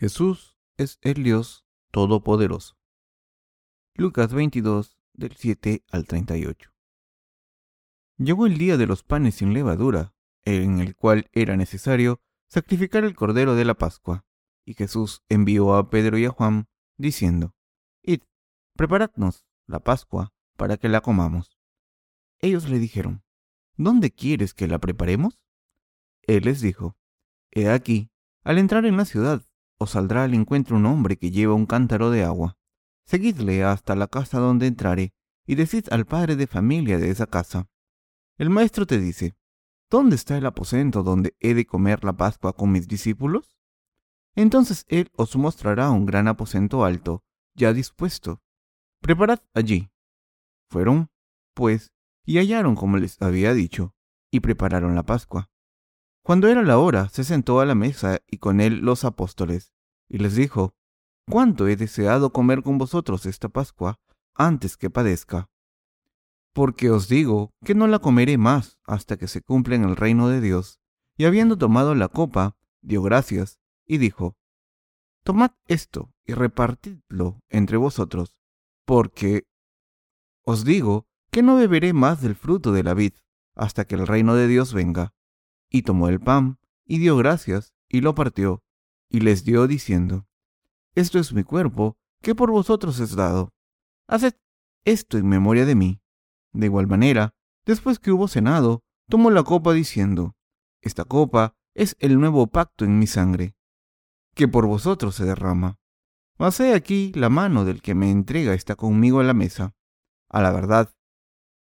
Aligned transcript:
Jesús 0.00 0.56
es 0.78 0.98
el 1.02 1.22
Dios 1.22 1.66
Todopoderoso. 1.90 2.78
Lucas 3.94 4.32
22, 4.32 4.98
del 5.12 5.36
7 5.36 5.84
al 5.90 6.06
38. 6.06 6.70
Llegó 8.16 8.46
el 8.46 8.56
día 8.56 8.78
de 8.78 8.86
los 8.86 9.02
panes 9.02 9.34
sin 9.34 9.52
levadura, 9.52 10.14
en 10.46 10.80
el 10.80 10.96
cual 10.96 11.28
era 11.32 11.54
necesario 11.58 12.22
sacrificar 12.48 13.04
el 13.04 13.14
cordero 13.14 13.54
de 13.56 13.66
la 13.66 13.74
Pascua, 13.74 14.24
y 14.64 14.72
Jesús 14.72 15.22
envió 15.28 15.74
a 15.74 15.90
Pedro 15.90 16.16
y 16.16 16.24
a 16.24 16.30
Juan, 16.30 16.70
diciendo, 16.96 17.54
Id, 18.00 18.22
preparadnos 18.76 19.44
la 19.66 19.80
Pascua 19.80 20.32
para 20.56 20.78
que 20.78 20.88
la 20.88 21.02
comamos. 21.02 21.58
Ellos 22.38 22.70
le 22.70 22.78
dijeron, 22.78 23.22
¿Dónde 23.76 24.12
quieres 24.12 24.54
que 24.54 24.66
la 24.66 24.78
preparemos? 24.78 25.42
Él 26.22 26.44
les 26.44 26.62
dijo, 26.62 26.96
He 27.50 27.68
aquí, 27.68 28.10
al 28.44 28.56
entrar 28.56 28.86
en 28.86 28.96
la 28.96 29.04
ciudad, 29.04 29.44
os 29.80 29.90
saldrá 29.90 30.24
al 30.24 30.34
encuentro 30.34 30.76
un 30.76 30.84
hombre 30.84 31.16
que 31.16 31.30
lleva 31.30 31.54
un 31.54 31.66
cántaro 31.66 32.10
de 32.10 32.22
agua. 32.22 32.58
Seguidle 33.06 33.64
hasta 33.64 33.96
la 33.96 34.06
casa 34.06 34.38
donde 34.38 34.66
entrare, 34.66 35.14
y 35.46 35.54
decid 35.54 35.86
al 35.90 36.04
padre 36.04 36.36
de 36.36 36.46
familia 36.46 36.98
de 36.98 37.10
esa 37.10 37.26
casa. 37.26 37.68
El 38.36 38.50
maestro 38.50 38.86
te 38.86 38.98
dice, 38.98 39.34
¿Dónde 39.90 40.14
está 40.14 40.36
el 40.36 40.46
aposento 40.46 41.02
donde 41.02 41.34
he 41.40 41.54
de 41.54 41.66
comer 41.66 42.04
la 42.04 42.12
Pascua 42.12 42.52
con 42.52 42.70
mis 42.70 42.86
discípulos? 42.86 43.56
Entonces 44.36 44.84
él 44.88 45.10
os 45.16 45.34
mostrará 45.34 45.90
un 45.90 46.06
gran 46.06 46.28
aposento 46.28 46.84
alto, 46.84 47.24
ya 47.54 47.72
dispuesto. 47.72 48.40
Preparad 49.00 49.40
allí. 49.54 49.90
Fueron, 50.70 51.10
pues, 51.54 51.92
y 52.24 52.38
hallaron 52.38 52.76
como 52.76 52.98
les 52.98 53.20
había 53.20 53.54
dicho, 53.54 53.94
y 54.30 54.38
prepararon 54.40 54.94
la 54.94 55.02
Pascua. 55.02 55.50
Cuando 56.22 56.46
era 56.46 56.62
la 56.62 56.78
hora, 56.78 57.08
se 57.08 57.24
sentó 57.24 57.58
a 57.58 57.66
la 57.66 57.74
mesa 57.74 58.20
y 58.28 58.38
con 58.38 58.60
él 58.60 58.80
los 58.82 59.04
apóstoles, 59.04 59.72
y 60.10 60.18
les 60.18 60.34
dijo, 60.34 60.74
¿Cuánto 61.30 61.68
he 61.68 61.76
deseado 61.76 62.32
comer 62.32 62.62
con 62.62 62.76
vosotros 62.76 63.24
esta 63.24 63.48
Pascua 63.48 64.00
antes 64.34 64.76
que 64.76 64.90
padezca? 64.90 65.48
Porque 66.52 66.90
os 66.90 67.08
digo 67.08 67.52
que 67.64 67.76
no 67.76 67.86
la 67.86 68.00
comeré 68.00 68.36
más 68.36 68.80
hasta 68.84 69.16
que 69.16 69.28
se 69.28 69.40
cumpla 69.40 69.76
en 69.76 69.84
el 69.84 69.94
reino 69.94 70.28
de 70.28 70.40
Dios. 70.40 70.80
Y 71.16 71.26
habiendo 71.26 71.56
tomado 71.56 71.94
la 71.94 72.08
copa, 72.08 72.56
dio 72.82 73.02
gracias, 73.02 73.60
y 73.86 73.98
dijo, 73.98 74.36
Tomad 75.22 75.52
esto 75.66 76.12
y 76.24 76.32
repartidlo 76.32 77.40
entre 77.48 77.76
vosotros, 77.76 78.36
porque 78.84 79.46
os 80.44 80.64
digo 80.64 81.06
que 81.30 81.42
no 81.42 81.56
beberé 81.56 81.92
más 81.92 82.20
del 82.22 82.34
fruto 82.34 82.72
de 82.72 82.82
la 82.82 82.94
vid 82.94 83.12
hasta 83.54 83.84
que 83.84 83.94
el 83.94 84.06
reino 84.06 84.34
de 84.34 84.48
Dios 84.48 84.74
venga 84.74 85.12
y 85.70 85.82
tomó 85.82 86.08
el 86.08 86.18
pan, 86.18 86.58
y 86.84 86.98
dio 86.98 87.16
gracias, 87.16 87.72
y 87.88 88.00
lo 88.00 88.14
partió, 88.16 88.64
y 89.10 89.20
les 89.20 89.44
dio 89.44 89.66
diciendo, 89.66 90.26
Esto 90.94 91.18
es 91.18 91.32
mi 91.32 91.42
cuerpo, 91.42 91.98
que 92.22 92.34
por 92.34 92.50
vosotros 92.50 92.98
es 93.00 93.14
dado. 93.14 93.52
Haced 94.08 94.34
esto 94.84 95.18
en 95.18 95.28
memoria 95.28 95.66
de 95.66 95.74
mí. 95.74 96.00
De 96.52 96.66
igual 96.66 96.86
manera, 96.86 97.34
después 97.66 97.98
que 97.98 98.10
hubo 98.12 98.28
cenado, 98.28 98.82
tomó 99.08 99.30
la 99.30 99.42
copa 99.42 99.74
diciendo, 99.74 100.34
Esta 100.80 101.04
copa 101.04 101.54
es 101.74 101.96
el 101.98 102.18
nuevo 102.18 102.46
pacto 102.46 102.84
en 102.84 102.98
mi 102.98 103.06
sangre, 103.06 103.54
que 104.34 104.48
por 104.48 104.66
vosotros 104.66 105.14
se 105.14 105.24
derrama. 105.24 105.78
Mas 106.38 106.58
he 106.60 106.72
aquí 106.74 107.12
la 107.14 107.28
mano 107.28 107.66
del 107.66 107.82
que 107.82 107.94
me 107.94 108.10
entrega 108.10 108.54
está 108.54 108.76
conmigo 108.76 109.20
a 109.20 109.24
la 109.24 109.34
mesa. 109.34 109.74
A 110.30 110.40
la 110.40 110.52
verdad, 110.52 110.94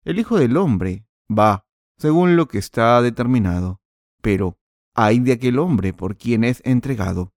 el 0.03 0.19
Hijo 0.19 0.39
del 0.39 0.57
Hombre 0.57 1.07
va 1.31 1.67
según 1.97 2.35
lo 2.35 2.49
que 2.49 2.59
está 2.59 3.01
determinado 3.01 3.81
pero 4.25 4.59
hay 4.95 5.21
de 5.21 5.33
aquel 5.33 5.59
hombre 5.59 5.93
por 5.93 6.17
quien 6.17 6.45
es 6.45 6.63
entregado. 6.65 7.34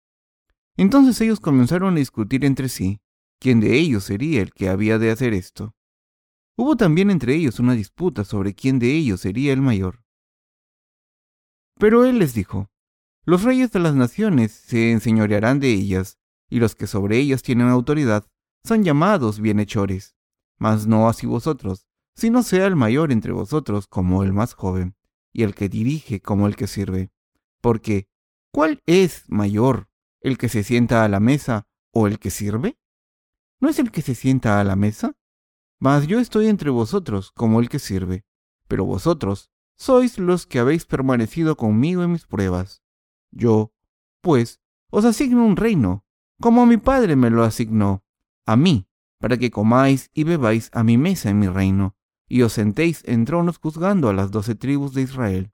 Entonces 0.77 1.19
ellos 1.21 1.39
comenzaron 1.39 1.95
a 1.95 1.97
discutir 1.97 2.45
entre 2.45 2.69
sí 2.69 3.01
quién 3.39 3.59
de 3.59 3.77
ellos 3.77 4.03
sería 4.03 4.41
el 4.41 4.51
que 4.53 4.69
había 4.69 4.99
de 4.99 5.11
hacer 5.11 5.33
esto. 5.33 5.75
Hubo 6.55 6.75
también 6.77 7.11
entre 7.11 7.35
ellos 7.35 7.59
una 7.59 7.73
disputa 7.73 8.23
sobre 8.23 8.53
quién 8.53 8.79
de 8.79 8.91
ellos 8.93 9.21
sería 9.21 9.53
el 9.53 9.61
mayor. 9.61 10.03
Pero 11.79 12.05
él 12.05 12.19
les 12.19 12.33
dijo, 12.33 12.69
los 13.25 13.43
reyes 13.43 13.71
de 13.71 13.79
las 13.79 13.93
naciones 13.93 14.51
se 14.51 14.91
enseñorearán 14.91 15.59
de 15.59 15.71
ellas, 15.71 16.17
y 16.49 16.59
los 16.59 16.75
que 16.75 16.87
sobre 16.87 17.17
ellas 17.17 17.43
tienen 17.43 17.67
autoridad 17.67 18.25
son 18.63 18.83
llamados 18.83 19.39
bienhechores. 19.39 20.15
Mas 20.57 20.87
no 20.87 21.07
así 21.07 21.27
vosotros, 21.27 21.87
sino 22.15 22.41
sea 22.41 22.65
el 22.65 22.75
mayor 22.75 23.11
entre 23.11 23.31
vosotros 23.31 23.85
como 23.85 24.23
el 24.23 24.33
más 24.33 24.53
joven, 24.53 24.95
y 25.33 25.43
el 25.43 25.53
que 25.53 25.69
dirige 25.69 26.21
como 26.21 26.47
el 26.47 26.55
que 26.55 26.67
sirve. 26.67 27.11
Porque, 27.61 28.07
¿cuál 28.51 28.81
es 28.87 29.25
mayor, 29.27 29.87
el 30.27 30.37
que 30.37 30.49
se 30.49 30.63
sienta 30.63 31.03
a 31.03 31.09
la 31.09 31.19
mesa 31.19 31.67
o 31.91 32.07
el 32.07 32.19
que 32.19 32.29
sirve? 32.29 32.77
¿No 33.59 33.69
es 33.69 33.79
el 33.79 33.91
que 33.91 34.01
se 34.01 34.15
sienta 34.15 34.59
a 34.59 34.63
la 34.63 34.75
mesa? 34.75 35.15
Mas 35.79 36.07
yo 36.07 36.19
estoy 36.19 36.47
entre 36.47 36.69
vosotros 36.69 37.31
como 37.31 37.59
el 37.59 37.69
que 37.69 37.79
sirve, 37.79 38.25
pero 38.67 38.85
vosotros 38.85 39.49
sois 39.77 40.17
los 40.17 40.45
que 40.45 40.59
habéis 40.59 40.85
permanecido 40.85 41.55
conmigo 41.55 42.03
en 42.03 42.11
mis 42.11 42.25
pruebas. 42.25 42.83
Yo, 43.31 43.73
pues, 44.21 44.59
os 44.89 45.05
asigno 45.05 45.45
un 45.45 45.55
reino, 45.55 46.05
como 46.41 46.65
mi 46.65 46.77
Padre 46.77 47.15
me 47.15 47.29
lo 47.29 47.43
asignó, 47.43 48.03
a 48.45 48.55
mí, 48.55 48.87
para 49.19 49.37
que 49.37 49.51
comáis 49.51 50.09
y 50.13 50.23
bebáis 50.23 50.69
a 50.73 50.83
mi 50.83 50.97
mesa 50.97 51.29
en 51.29 51.39
mi 51.39 51.47
reino, 51.47 51.95
y 52.27 52.41
os 52.41 52.53
sentéis 52.53 53.03
en 53.05 53.25
tronos 53.25 53.57
juzgando 53.57 54.09
a 54.09 54.13
las 54.13 54.31
doce 54.31 54.55
tribus 54.55 54.93
de 54.93 55.03
Israel. 55.03 55.53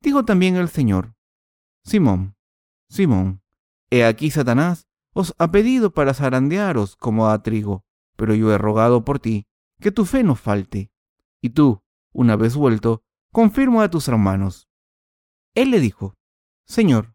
Dijo 0.00 0.24
también 0.24 0.56
el 0.56 0.68
Señor, 0.68 1.14
Simón, 1.84 2.36
Simón, 2.88 3.41
he 3.92 4.06
aquí 4.06 4.30
Satanás 4.30 4.88
os 5.12 5.34
ha 5.36 5.50
pedido 5.50 5.92
para 5.92 6.14
zarandearos 6.14 6.96
como 6.96 7.28
a 7.28 7.42
trigo, 7.42 7.84
pero 8.16 8.34
yo 8.34 8.50
he 8.50 8.56
rogado 8.56 9.04
por 9.04 9.18
ti, 9.18 9.46
que 9.80 9.92
tu 9.92 10.06
fe 10.06 10.22
no 10.22 10.34
falte. 10.34 10.90
Y 11.42 11.50
tú, 11.50 11.82
una 12.10 12.36
vez 12.36 12.56
vuelto, 12.56 13.04
confirmo 13.32 13.82
a 13.82 13.90
tus 13.90 14.08
hermanos. 14.08 14.70
Él 15.54 15.70
le 15.70 15.80
dijo, 15.80 16.14
Señor, 16.64 17.14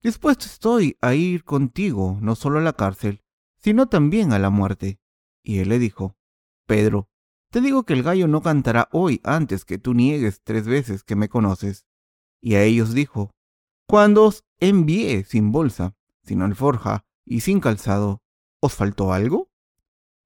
dispuesto 0.00 0.46
estoy 0.46 0.96
a 1.00 1.14
ir 1.14 1.42
contigo 1.42 2.18
no 2.20 2.36
solo 2.36 2.60
a 2.60 2.62
la 2.62 2.74
cárcel, 2.74 3.24
sino 3.56 3.88
también 3.88 4.32
a 4.32 4.38
la 4.38 4.50
muerte. 4.50 5.00
Y 5.42 5.58
él 5.58 5.70
le 5.70 5.80
dijo, 5.80 6.16
Pedro, 6.66 7.08
te 7.50 7.60
digo 7.60 7.82
que 7.82 7.94
el 7.94 8.04
gallo 8.04 8.28
no 8.28 8.42
cantará 8.42 8.88
hoy 8.92 9.20
antes 9.24 9.64
que 9.64 9.78
tú 9.78 9.92
niegues 9.92 10.40
tres 10.44 10.68
veces 10.68 11.02
que 11.02 11.16
me 11.16 11.28
conoces. 11.28 11.84
Y 12.40 12.54
a 12.54 12.62
ellos 12.62 12.94
dijo, 12.94 13.32
Cuando 13.88 14.22
os 14.22 14.44
envié 14.60 15.24
sin 15.24 15.50
bolsa, 15.50 15.95
sin 16.26 16.42
alforja 16.42 17.04
y 17.24 17.40
sin 17.40 17.60
calzado, 17.60 18.22
¿os 18.60 18.74
faltó 18.74 19.12
algo? 19.12 19.50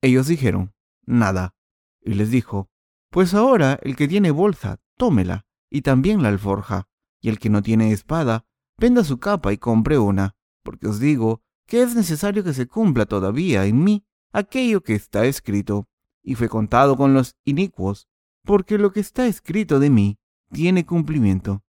Ellos 0.03 0.27
dijeron, 0.27 0.75
Nada. 1.05 1.55
Y 2.03 2.15
les 2.15 2.31
dijo, 2.31 2.71
Pues 3.11 3.35
ahora 3.35 3.79
el 3.83 3.97
que 3.97 4.09
tiene 4.09 4.31
bolsa, 4.31 4.81
tómela, 4.97 5.47
y 5.71 5.83
también 5.83 6.23
la 6.23 6.29
alforja, 6.29 6.89
y 7.21 7.29
el 7.29 7.39
que 7.39 7.51
no 7.51 7.63
tiene 7.63 7.93
espada, 7.93 8.47
venda 8.79 9.05
su 9.05 9.19
capa 9.19 9.53
y 9.53 9.59
compre 9.59 9.99
una, 9.99 10.37
porque 10.63 10.89
os 10.89 10.99
digo 10.99 11.43
que 11.67 11.83
es 11.83 11.95
necesario 11.95 12.43
que 12.43 12.55
se 12.55 12.67
cumpla 12.67 13.07
todavía 13.07 13.67
en 13.67 13.85
mí 13.85 14.05
aquello 14.33 14.83
que 14.83 14.95
está 14.95 15.27
escrito 15.27 15.89
y 16.23 16.35
fue 16.35 16.49
contado 16.49 16.97
con 16.97 17.15
los 17.15 17.37
inicuos, 17.45 18.09
porque 18.45 18.79
lo 18.79 18.93
que 18.93 19.01
está 19.01 19.27
escrito 19.27 19.79
de 19.79 19.91
mí 19.91 20.19
tiene 20.51 20.87
cumplimiento. 20.87 21.63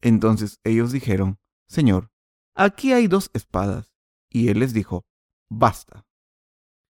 Entonces 0.00 0.60
ellos 0.64 0.92
dijeron, 0.92 1.38
Señor, 1.66 2.11
aquí 2.54 2.92
hay 2.92 3.06
dos 3.06 3.30
espadas. 3.34 3.92
Y 4.30 4.48
él 4.48 4.60
les 4.60 4.72
dijo, 4.72 5.04
basta. 5.50 6.06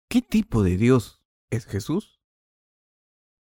¿Qué 0.10 0.22
tipo 0.22 0.64
de 0.64 0.78
Dios 0.78 1.22
es 1.50 1.66
Jesús? 1.66 2.22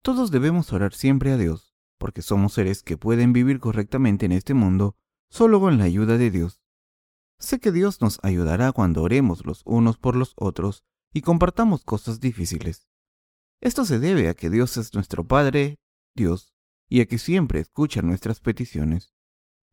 Todos 0.02 0.32
debemos 0.32 0.72
orar 0.74 0.94
siempre 0.94 1.32
a 1.32 1.38
Dios, 1.38 1.76
porque 1.98 2.22
somos 2.22 2.54
seres 2.54 2.84
que 2.84 2.98
pueden 2.98 3.34
vivir 3.34 3.60
correctamente 3.60 4.26
en 4.26 4.32
este 4.32 4.54
mundo 4.54 4.96
solo 5.30 5.60
con 5.60 5.78
la 5.78 5.84
ayuda 5.86 6.18
de 6.18 6.32
Dios. 6.32 6.62
Sé 7.38 7.60
que 7.60 7.72
Dios 7.72 8.02
nos 8.02 8.20
ayudará 8.24 8.72
cuando 8.72 9.02
oremos 9.02 9.46
los 9.46 9.62
unos 9.66 9.98
por 9.98 10.16
los 10.16 10.34
otros 10.36 10.84
y 11.14 11.22
compartamos 11.22 11.84
cosas 11.84 12.20
difíciles. 12.20 12.88
Esto 13.62 13.86
se 13.86 14.00
debe 14.00 14.30
a 14.30 14.34
que 14.34 14.50
Dios 14.50 14.78
es 14.78 14.94
nuestro 14.94 15.28
Padre, 15.28 15.80
Dios, 16.16 16.54
y 16.90 17.02
a 17.02 17.06
que 17.06 17.18
siempre 17.18 17.60
escucha 17.60 18.02
nuestras 18.02 18.40
peticiones. 18.40 19.14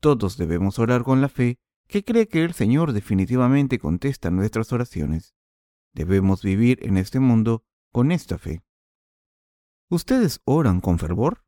Todos 0.01 0.37
debemos 0.37 0.79
orar 0.79 1.03
con 1.03 1.21
la 1.21 1.29
fe 1.29 1.59
que 1.89 2.05
cree 2.05 2.29
que 2.29 2.45
el 2.45 2.53
Señor 2.53 2.93
definitivamente 2.93 3.79
contesta 3.79 4.31
nuestras 4.31 4.73
oraciones. 4.73 5.35
Debemos 5.95 6.43
vivir 6.43 6.79
en 6.83 6.99
este 6.99 7.19
mundo 7.19 7.65
con 7.93 8.13
esta 8.13 8.39
fe. 8.39 8.63
¿Ustedes 9.89 10.41
oran 10.45 10.81
con 10.81 10.99
fervor? 10.99 11.45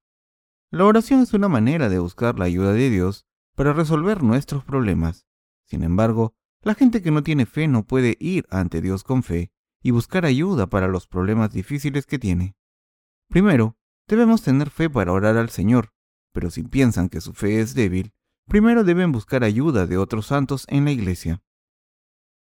La 0.71 0.87
oración 0.87 1.21
es 1.21 1.35
una 1.35 1.49
manera 1.49 1.89
de 1.91 1.99
buscar 1.99 2.39
la 2.39 2.47
ayuda 2.47 2.73
de 2.73 2.89
Dios 2.89 3.27
para 3.55 3.75
resolver 3.75 4.23
nuestros 4.23 4.65
problemas. 4.65 5.27
Sin 5.67 5.83
embargo, 5.83 6.35
la 6.63 6.75
gente 6.75 7.03
que 7.03 7.11
no 7.11 7.23
tiene 7.23 7.45
fe 7.45 7.69
no 7.69 7.85
puede 7.85 8.17
ir 8.19 8.47
ante 8.51 8.81
Dios 8.81 9.05
con 9.05 9.23
fe 9.23 9.53
y 9.83 9.91
buscar 9.91 10.25
ayuda 10.25 10.69
para 10.69 10.89
los 10.89 11.07
problemas 11.07 11.53
difíciles 11.53 12.07
que 12.07 12.19
tiene. 12.19 12.57
Primero, 13.29 13.77
debemos 14.09 14.43
tener 14.43 14.71
fe 14.71 14.89
para 14.89 15.13
orar 15.13 15.37
al 15.37 15.51
Señor, 15.51 15.93
pero 16.33 16.51
si 16.51 16.63
piensan 16.63 17.09
que 17.09 17.21
su 17.21 17.35
fe 17.35 17.61
es 17.61 17.75
débil, 17.75 18.15
primero 18.51 18.83
deben 18.83 19.13
buscar 19.13 19.45
ayuda 19.45 19.87
de 19.87 19.97
otros 19.97 20.27
santos 20.27 20.67
en 20.69 20.85
la 20.85 20.91
iglesia. 20.91 21.41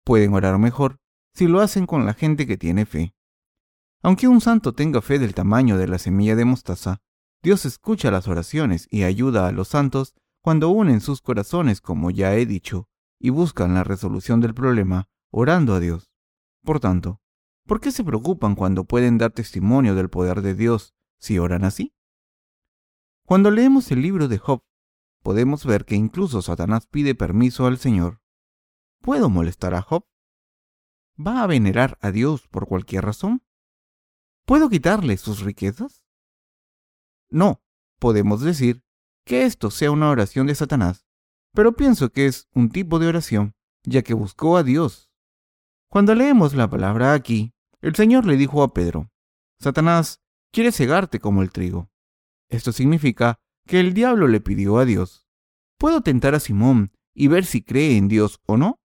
pueden 0.06 0.32
orar 0.36 0.58
mejor 0.60 1.00
si 1.34 1.48
lo 1.48 1.60
hacen 1.60 1.88
con 1.88 2.06
la 2.06 2.14
gente 2.14 2.46
que 2.46 2.56
tiene 2.56 2.86
fe. 2.86 3.16
Aunque 4.04 4.28
un 4.28 4.40
santo 4.40 4.74
tenga 4.74 5.02
fe 5.02 5.18
del 5.18 5.34
tamaño 5.34 5.76
de 5.76 5.88
la 5.88 5.98
semilla 5.98 6.36
de 6.36 6.46
mostaza, 6.46 7.02
Dios 7.42 7.66
escucha 7.66 8.12
las 8.12 8.28
oraciones 8.28 8.88
y 8.92 9.04
ayuda 9.04 9.48
a 9.48 9.52
los 9.52 9.70
santos 9.70 10.14
cuando 10.42 10.70
unen 10.70 11.02
sus 11.02 11.22
corazones, 11.22 11.82
como 11.82 12.12
ya 12.12 12.36
he 12.36 12.46
dicho, 12.46 12.88
y 13.20 13.32
buscan 13.32 13.74
la 13.74 13.84
resolución 13.84 14.40
del 14.40 14.54
problema 14.54 15.10
orando 15.32 15.74
a 15.74 15.80
Dios. 15.80 16.12
Por 16.64 16.80
tanto, 16.80 17.22
¿por 17.66 17.80
qué 17.80 17.92
se 17.92 18.04
preocupan 18.04 18.54
cuando 18.54 18.86
pueden 18.86 19.18
dar 19.18 19.32
testimonio 19.32 19.96
del 19.96 20.10
poder 20.10 20.44
de 20.44 20.54
Dios 20.54 20.94
si 21.20 21.40
oran 21.40 21.64
así? 21.64 21.92
Cuando 23.26 23.50
leemos 23.50 23.92
el 23.92 24.04
libro 24.04 24.28
de 24.28 24.38
Job, 24.38 24.62
podemos 25.28 25.66
ver 25.66 25.84
que 25.84 25.96
incluso 25.96 26.42
Satanás 26.42 26.88
pide 26.88 27.14
permiso 27.14 27.66
al 27.66 27.80
Señor. 27.80 28.22
¿Puedo 29.02 29.30
molestar 29.30 29.76
a 29.76 29.82
Job? 29.82 30.06
¿Va 31.20 31.44
a 31.44 31.48
venerar 31.48 31.98
a 32.00 32.12
Dios 32.12 32.48
por 32.48 32.66
cualquier 32.66 33.04
razón? 33.04 33.44
¿Puedo 34.46 34.70
quitarle 34.70 35.18
sus 35.18 35.42
riquezas? 35.42 36.02
No, 37.30 37.62
podemos 38.00 38.40
decir 38.40 38.86
que 39.26 39.44
esto 39.44 39.70
sea 39.70 39.92
una 39.92 40.10
oración 40.12 40.48
de 40.48 40.56
Satanás, 40.56 41.06
pero 41.54 41.74
pienso 41.74 42.10
que 42.10 42.28
es 42.28 42.48
un 42.54 42.70
tipo 42.70 42.98
de 42.98 43.08
oración, 43.08 43.54
ya 43.84 44.04
que 44.04 44.14
buscó 44.14 44.56
a 44.56 44.64
Dios. 44.64 45.12
Cuando 45.90 46.16
leemos 46.16 46.54
la 46.54 46.70
palabra 46.70 47.12
aquí, 47.12 47.54
el 47.82 47.96
Señor 47.96 48.26
le 48.26 48.38
dijo 48.38 48.64
a 48.64 48.74
Pedro, 48.74 49.12
Satanás 49.60 50.24
quiere 50.54 50.72
cegarte 50.72 51.20
como 51.20 51.42
el 51.42 51.52
trigo. 51.52 51.92
Esto 52.48 52.72
significa 52.72 53.42
que 53.68 53.80
el 53.80 53.94
diablo 53.94 54.28
le 54.28 54.42
pidió 54.42 54.80
a 54.80 54.86
Dios, 54.86 55.28
¿puedo 55.78 56.02
tentar 56.02 56.34
a 56.34 56.40
Simón 56.40 56.92
y 57.14 57.28
ver 57.28 57.46
si 57.46 57.62
cree 57.62 57.98
en 57.98 58.08
Dios 58.08 58.42
o 58.48 58.58
no? 58.58 58.80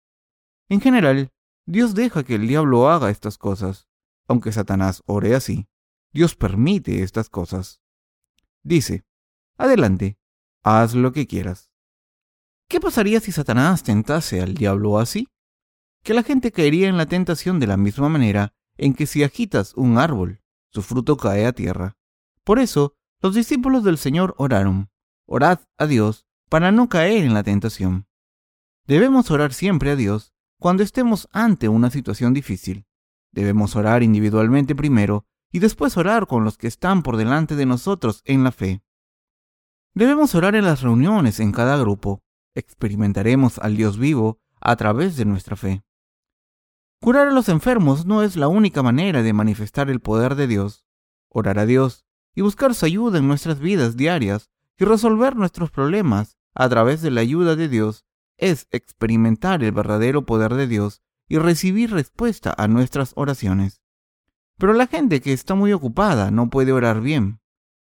En 0.70 0.80
general, 0.80 1.30
Dios 1.66 1.94
deja 1.94 2.24
que 2.24 2.36
el 2.36 2.48
diablo 2.48 2.88
haga 2.88 3.10
estas 3.10 3.36
cosas, 3.36 3.88
aunque 4.26 4.52
Satanás 4.52 5.02
ore 5.04 5.34
así. 5.34 5.68
Dios 6.12 6.34
permite 6.34 7.02
estas 7.02 7.28
cosas. 7.28 7.82
Dice, 8.62 9.04
adelante, 9.58 10.18
haz 10.62 10.94
lo 10.94 11.12
que 11.12 11.26
quieras. 11.26 11.70
¿Qué 12.68 12.80
pasaría 12.80 13.20
si 13.20 13.32
Satanás 13.32 13.82
tentase 13.82 14.40
al 14.40 14.54
diablo 14.54 14.98
así? 14.98 15.28
Que 16.02 16.14
la 16.14 16.22
gente 16.22 16.52
caería 16.52 16.88
en 16.88 16.96
la 16.96 17.06
tentación 17.06 17.60
de 17.60 17.66
la 17.66 17.76
misma 17.76 18.08
manera 18.08 18.54
en 18.76 18.94
que 18.94 19.06
si 19.06 19.22
agitas 19.22 19.74
un 19.74 19.98
árbol, 19.98 20.40
su 20.70 20.82
fruto 20.82 21.16
cae 21.16 21.46
a 21.46 21.52
tierra. 21.52 21.96
Por 22.44 22.58
eso, 22.58 22.94
los 23.20 23.34
discípulos 23.34 23.84
del 23.84 23.98
Señor 23.98 24.34
oraron, 24.38 24.90
orad 25.26 25.60
a 25.76 25.86
Dios 25.86 26.26
para 26.48 26.70
no 26.70 26.88
caer 26.88 27.24
en 27.24 27.34
la 27.34 27.42
tentación. 27.42 28.06
Debemos 28.86 29.30
orar 29.30 29.52
siempre 29.52 29.90
a 29.90 29.96
Dios 29.96 30.32
cuando 30.58 30.82
estemos 30.82 31.28
ante 31.32 31.68
una 31.68 31.90
situación 31.90 32.32
difícil. 32.32 32.86
Debemos 33.32 33.76
orar 33.76 34.02
individualmente 34.02 34.74
primero 34.74 35.26
y 35.52 35.58
después 35.58 35.96
orar 35.96 36.26
con 36.26 36.44
los 36.44 36.56
que 36.56 36.66
están 36.66 37.02
por 37.02 37.16
delante 37.16 37.56
de 37.56 37.66
nosotros 37.66 38.22
en 38.24 38.44
la 38.44 38.52
fe. 38.52 38.82
Debemos 39.94 40.34
orar 40.34 40.54
en 40.54 40.64
las 40.64 40.82
reuniones 40.82 41.40
en 41.40 41.52
cada 41.52 41.76
grupo. 41.76 42.22
Experimentaremos 42.54 43.58
al 43.58 43.76
Dios 43.76 43.98
vivo 43.98 44.40
a 44.60 44.76
través 44.76 45.16
de 45.16 45.24
nuestra 45.24 45.56
fe. 45.56 45.82
Curar 47.00 47.28
a 47.28 47.32
los 47.32 47.48
enfermos 47.48 48.06
no 48.06 48.22
es 48.22 48.36
la 48.36 48.48
única 48.48 48.82
manera 48.82 49.22
de 49.22 49.32
manifestar 49.32 49.90
el 49.90 50.00
poder 50.00 50.34
de 50.34 50.46
Dios. 50.46 50.86
Orar 51.28 51.58
a 51.58 51.66
Dios 51.66 52.07
y 52.38 52.40
buscar 52.40 52.72
su 52.72 52.86
ayuda 52.86 53.18
en 53.18 53.26
nuestras 53.26 53.58
vidas 53.58 53.96
diarias 53.96 54.48
y 54.78 54.84
resolver 54.84 55.34
nuestros 55.34 55.72
problemas 55.72 56.38
a 56.54 56.68
través 56.68 57.02
de 57.02 57.10
la 57.10 57.20
ayuda 57.20 57.56
de 57.56 57.68
Dios 57.68 58.04
es 58.36 58.68
experimentar 58.70 59.64
el 59.64 59.72
verdadero 59.72 60.24
poder 60.24 60.54
de 60.54 60.68
Dios 60.68 61.02
y 61.26 61.38
recibir 61.38 61.90
respuesta 61.90 62.54
a 62.56 62.68
nuestras 62.68 63.12
oraciones. 63.16 63.82
Pero 64.56 64.72
la 64.72 64.86
gente 64.86 65.20
que 65.20 65.32
está 65.32 65.56
muy 65.56 65.72
ocupada 65.72 66.30
no 66.30 66.48
puede 66.48 66.70
orar 66.70 67.00
bien. 67.00 67.40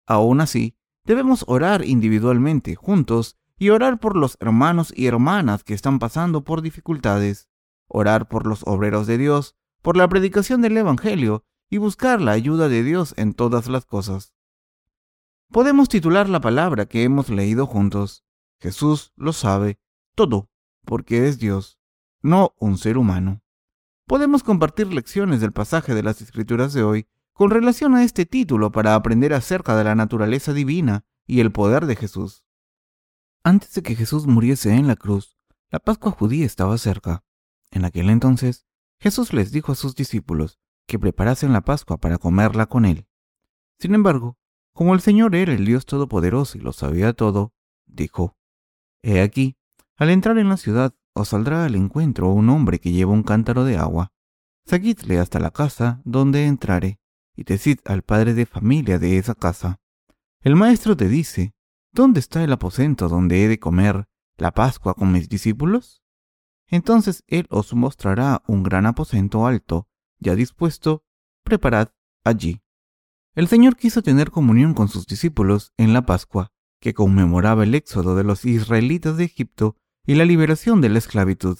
Aún 0.05 0.39
así, 0.39 0.77
debemos 1.03 1.43
orar 1.49 1.83
individualmente, 1.83 2.75
juntos, 2.75 3.35
y 3.59 3.71
orar 3.71 3.99
por 3.99 4.15
los 4.15 4.37
hermanos 4.39 4.93
y 4.95 5.07
hermanas 5.07 5.65
que 5.65 5.73
están 5.73 5.99
pasando 5.99 6.45
por 6.45 6.61
dificultades, 6.61 7.49
orar 7.89 8.29
por 8.29 8.47
los 8.47 8.61
obreros 8.65 9.07
de 9.07 9.17
Dios, 9.17 9.57
por 9.81 9.97
la 9.97 10.07
predicación 10.07 10.61
del 10.61 10.77
Evangelio 10.77 11.43
y 11.69 11.79
buscar 11.79 12.21
la 12.21 12.31
ayuda 12.31 12.69
de 12.69 12.81
Dios 12.83 13.13
en 13.17 13.33
todas 13.33 13.67
las 13.67 13.85
cosas. 13.85 14.36
Podemos 15.51 15.89
titular 15.89 16.29
la 16.29 16.41
palabra 16.41 16.85
que 16.85 17.03
hemos 17.03 17.29
leído 17.29 17.65
juntos. 17.65 18.23
Jesús 18.59 19.13
lo 19.15 19.33
sabe 19.33 19.79
todo, 20.15 20.49
porque 20.85 21.27
es 21.27 21.39
Dios, 21.39 21.79
no 22.21 22.53
un 22.59 22.77
ser 22.77 22.97
humano 22.97 23.41
podemos 24.07 24.41
compartir 24.41 24.91
lecciones 24.93 25.41
del 25.41 25.51
pasaje 25.51 25.93
de 25.93 26.01
las 26.01 26.21
Escrituras 26.21 26.73
de 26.73 26.81
hoy 26.81 27.07
con 27.33 27.51
relación 27.51 27.93
a 27.93 28.03
este 28.03 28.25
título 28.25 28.71
para 28.71 28.95
aprender 28.95 29.33
acerca 29.33 29.75
de 29.75 29.83
la 29.83 29.95
naturaleza 29.95 30.53
divina 30.53 31.05
y 31.27 31.41
el 31.41 31.51
poder 31.51 31.85
de 31.85 31.97
Jesús. 31.97 32.45
Antes 33.43 33.73
de 33.73 33.83
que 33.83 33.95
Jesús 33.95 34.25
muriese 34.25 34.73
en 34.73 34.87
la 34.87 34.95
cruz, 34.95 35.37
la 35.69 35.79
Pascua 35.79 36.11
judía 36.11 36.45
estaba 36.45 36.77
cerca. 36.77 37.23
En 37.69 37.83
aquel 37.83 38.09
entonces, 38.09 38.65
Jesús 38.99 39.33
les 39.33 39.51
dijo 39.51 39.73
a 39.73 39.75
sus 39.75 39.93
discípulos 39.93 40.57
que 40.87 40.97
preparasen 40.97 41.51
la 41.51 41.61
Pascua 41.61 41.97
para 41.97 42.17
comerla 42.17 42.65
con 42.65 42.85
él. 42.85 43.07
Sin 43.77 43.93
embargo, 43.93 44.37
como 44.77 44.93
el 44.93 45.01
Señor 45.01 45.33
era 45.33 45.53
el 45.53 45.65
Dios 45.65 45.87
Todopoderoso 45.87 46.55
y 46.55 46.61
lo 46.61 46.71
sabía 46.71 47.13
todo, 47.13 47.51
dijo, 47.87 48.37
He 49.01 49.21
aquí, 49.21 49.57
al 49.95 50.11
entrar 50.11 50.37
en 50.37 50.49
la 50.49 50.57
ciudad, 50.57 50.93
os 51.13 51.29
saldrá 51.29 51.65
al 51.65 51.73
encuentro 51.73 52.29
un 52.29 52.47
hombre 52.51 52.77
que 52.77 52.91
lleva 52.91 53.11
un 53.11 53.23
cántaro 53.23 53.63
de 53.63 53.75
agua. 53.75 54.13
Seguidle 54.67 55.17
hasta 55.17 55.39
la 55.39 55.49
casa 55.49 55.99
donde 56.05 56.45
entrare, 56.45 56.99
y 57.35 57.43
decid 57.43 57.79
al 57.85 58.03
padre 58.03 58.35
de 58.35 58.45
familia 58.45 58.99
de 58.99 59.17
esa 59.17 59.33
casa. 59.33 59.79
El 60.41 60.55
maestro 60.55 60.95
te 60.95 61.07
dice, 61.07 61.55
¿dónde 61.91 62.19
está 62.19 62.43
el 62.43 62.53
aposento 62.53 63.09
donde 63.09 63.43
he 63.43 63.47
de 63.47 63.57
comer 63.57 64.07
la 64.37 64.51
Pascua 64.51 64.93
con 64.93 65.11
mis 65.11 65.27
discípulos? 65.27 66.03
Entonces 66.67 67.23
él 67.25 67.47
os 67.49 67.73
mostrará 67.73 68.43
un 68.45 68.61
gran 68.61 68.85
aposento 68.85 69.47
alto, 69.47 69.87
ya 70.19 70.35
dispuesto, 70.35 71.03
preparad 71.43 71.87
allí. 72.23 72.61
El 73.37 73.47
Señor 73.47 73.75
quiso 73.75 74.01
tener 74.01 74.31
comunión 74.31 74.73
con 74.73 74.87
sus 74.87 75.05
discípulos 75.05 75.71
en 75.77 75.93
la 75.93 76.07
Pascua, 76.07 76.51
que 76.81 76.95
conmemoraba 76.95 77.65
el 77.65 77.75
éxodo 77.75 78.15
de 78.15 78.23
los 78.23 78.45
israelitas 78.45 79.15
de 79.15 79.25
Egipto 79.25 79.75
y 80.07 80.15
la 80.15 80.25
liberación 80.25 80.81
de 80.81 80.89
la 80.89 80.97
esclavitud. 80.97 81.59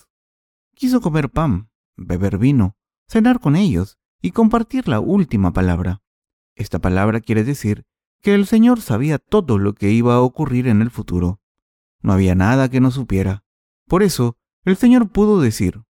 Quiso 0.74 1.02
comer 1.02 1.30
pan, 1.30 1.70
beber 1.96 2.40
vino, 2.40 2.76
cenar 3.08 3.40
con 3.40 3.56
ellos 3.56 4.00
y 4.24 4.32
compartir 4.32 4.88
la 4.88 5.00
última 5.00 5.54
palabra. 5.54 6.02
Esta 6.56 6.80
palabra 6.80 7.22
quiere 7.22 7.44
decir 7.44 7.86
que 8.24 8.34
el 8.34 8.48
Señor 8.48 8.82
sabía 8.82 9.20
todo 9.20 9.60
lo 9.60 9.76
que 9.76 9.92
iba 9.92 10.16
a 10.16 10.22
ocurrir 10.22 10.68
en 10.68 10.82
el 10.82 10.90
futuro. 10.90 11.42
No 12.02 12.12
había 12.12 12.34
nada 12.34 12.70
que 12.70 12.82
no 12.82 12.90
supiera. 12.90 13.44
Por 13.86 14.02
eso, 14.02 14.36
el 14.66 14.78
Señor 14.78 15.12
pudo 15.12 15.42
decir, 15.42 15.84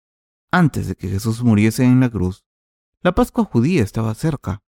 antes 0.49 0.87
de 0.87 0.95
que 0.95 1.09
Jesús 1.09 1.43
muriese 1.43 1.83
en 1.83 1.99
la 1.99 2.09
cruz, 2.09 2.43
la 3.03 3.13
Pascua 3.13 3.43
judía 3.45 3.83
estaba 3.83 4.15
cerca. 4.15 4.63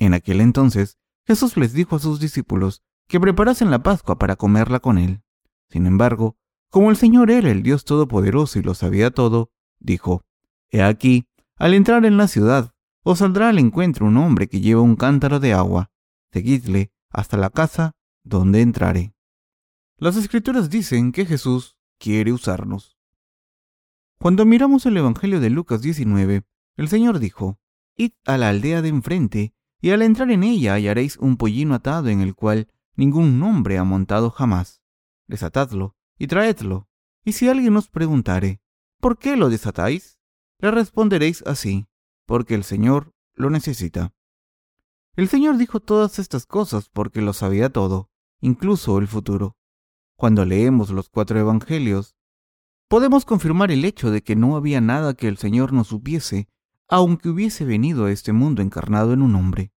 En 0.00 0.14
aquel 0.14 0.40
entonces, 0.40 0.98
Jesús 1.26 1.58
les 1.58 1.74
dijo 1.74 1.94
a 1.94 2.00
sus 2.00 2.18
discípulos 2.18 2.82
que 3.06 3.20
preparasen 3.20 3.70
la 3.70 3.82
Pascua 3.82 4.18
para 4.18 4.34
comerla 4.34 4.80
con 4.80 4.96
él. 4.96 5.22
Sin 5.68 5.86
embargo, 5.86 6.38
como 6.70 6.90
el 6.90 6.96
Señor 6.96 7.30
era 7.30 7.50
el 7.50 7.62
Dios 7.62 7.84
Todopoderoso 7.84 8.58
y 8.58 8.62
lo 8.62 8.74
sabía 8.74 9.10
todo, 9.10 9.50
dijo, 9.78 10.24
He 10.70 10.82
aquí, 10.82 11.28
al 11.56 11.74
entrar 11.74 12.06
en 12.06 12.16
la 12.16 12.28
ciudad, 12.28 12.72
os 13.02 13.18
saldrá 13.18 13.50
al 13.50 13.58
encuentro 13.58 14.06
un 14.06 14.16
hombre 14.16 14.48
que 14.48 14.60
lleva 14.60 14.80
un 14.80 14.96
cántaro 14.96 15.38
de 15.38 15.52
agua. 15.52 15.90
Seguidle 16.32 16.92
hasta 17.10 17.36
la 17.36 17.50
casa 17.50 17.92
donde 18.24 18.62
entrare. 18.62 19.14
Las 19.98 20.16
escrituras 20.16 20.70
dicen 20.70 21.12
que 21.12 21.26
Jesús 21.26 21.76
quiere 21.98 22.32
usarnos. 22.32 22.96
Cuando 24.18 24.46
miramos 24.46 24.86
el 24.86 24.96
Evangelio 24.96 25.40
de 25.40 25.50
Lucas 25.50 25.82
19, 25.82 26.44
el 26.76 26.88
Señor 26.88 27.18
dijo, 27.18 27.58
Id 27.96 28.12
a 28.24 28.38
la 28.38 28.48
aldea 28.48 28.80
de 28.80 28.88
enfrente, 28.88 29.54
y 29.80 29.90
al 29.90 30.02
entrar 30.02 30.30
en 30.30 30.42
ella 30.42 30.74
hallaréis 30.74 31.16
un 31.16 31.36
pollino 31.36 31.74
atado 31.74 32.08
en 32.08 32.20
el 32.20 32.34
cual 32.34 32.68
ningún 32.96 33.42
hombre 33.42 33.78
ha 33.78 33.84
montado 33.84 34.30
jamás. 34.30 34.82
Desatadlo 35.26 35.96
y 36.18 36.26
traedlo. 36.26 36.88
Y 37.24 37.32
si 37.32 37.48
alguien 37.48 37.76
os 37.76 37.88
preguntare, 37.88 38.60
¿por 39.00 39.18
qué 39.18 39.36
lo 39.36 39.48
desatáis? 39.48 40.18
Le 40.58 40.70
responderéis 40.70 41.42
así, 41.46 41.86
porque 42.26 42.54
el 42.54 42.64
Señor 42.64 43.14
lo 43.34 43.50
necesita. 43.50 44.12
El 45.16 45.28
Señor 45.28 45.56
dijo 45.56 45.80
todas 45.80 46.18
estas 46.18 46.46
cosas 46.46 46.88
porque 46.88 47.22
lo 47.22 47.32
sabía 47.32 47.70
todo, 47.70 48.10
incluso 48.40 48.98
el 48.98 49.08
futuro. 49.08 49.56
Cuando 50.16 50.44
leemos 50.44 50.90
los 50.90 51.08
cuatro 51.08 51.38
evangelios, 51.40 52.14
podemos 52.88 53.24
confirmar 53.24 53.70
el 53.70 53.84
hecho 53.84 54.10
de 54.10 54.22
que 54.22 54.36
no 54.36 54.56
había 54.56 54.80
nada 54.80 55.14
que 55.14 55.28
el 55.28 55.38
Señor 55.38 55.72
no 55.72 55.84
supiese, 55.84 56.48
aunque 56.90 57.30
hubiese 57.30 57.64
venido 57.64 58.04
a 58.04 58.12
este 58.12 58.32
mundo 58.32 58.60
encarnado 58.60 59.14
en 59.14 59.22
un 59.22 59.34
hombre. 59.36 59.72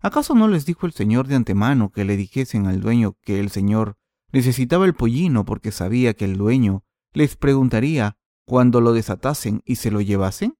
¿Acaso 0.00 0.34
no 0.34 0.48
les 0.48 0.66
dijo 0.66 0.86
el 0.86 0.92
Señor 0.92 1.28
de 1.28 1.36
antemano 1.36 1.92
que 1.92 2.04
le 2.04 2.16
dijesen 2.16 2.66
al 2.66 2.80
dueño 2.80 3.16
que 3.22 3.38
el 3.38 3.50
Señor 3.50 4.00
Necesitaba 4.32 4.86
el 4.86 4.94
pollino 4.94 5.44
porque 5.44 5.72
sabía 5.72 6.14
que 6.14 6.24
el 6.24 6.36
dueño 6.36 6.84
les 7.12 7.36
preguntaría 7.36 8.16
cuando 8.44 8.80
lo 8.80 8.92
desatasen 8.92 9.62
y 9.64 9.76
se 9.76 9.90
lo 9.90 10.00
llevasen? 10.00 10.56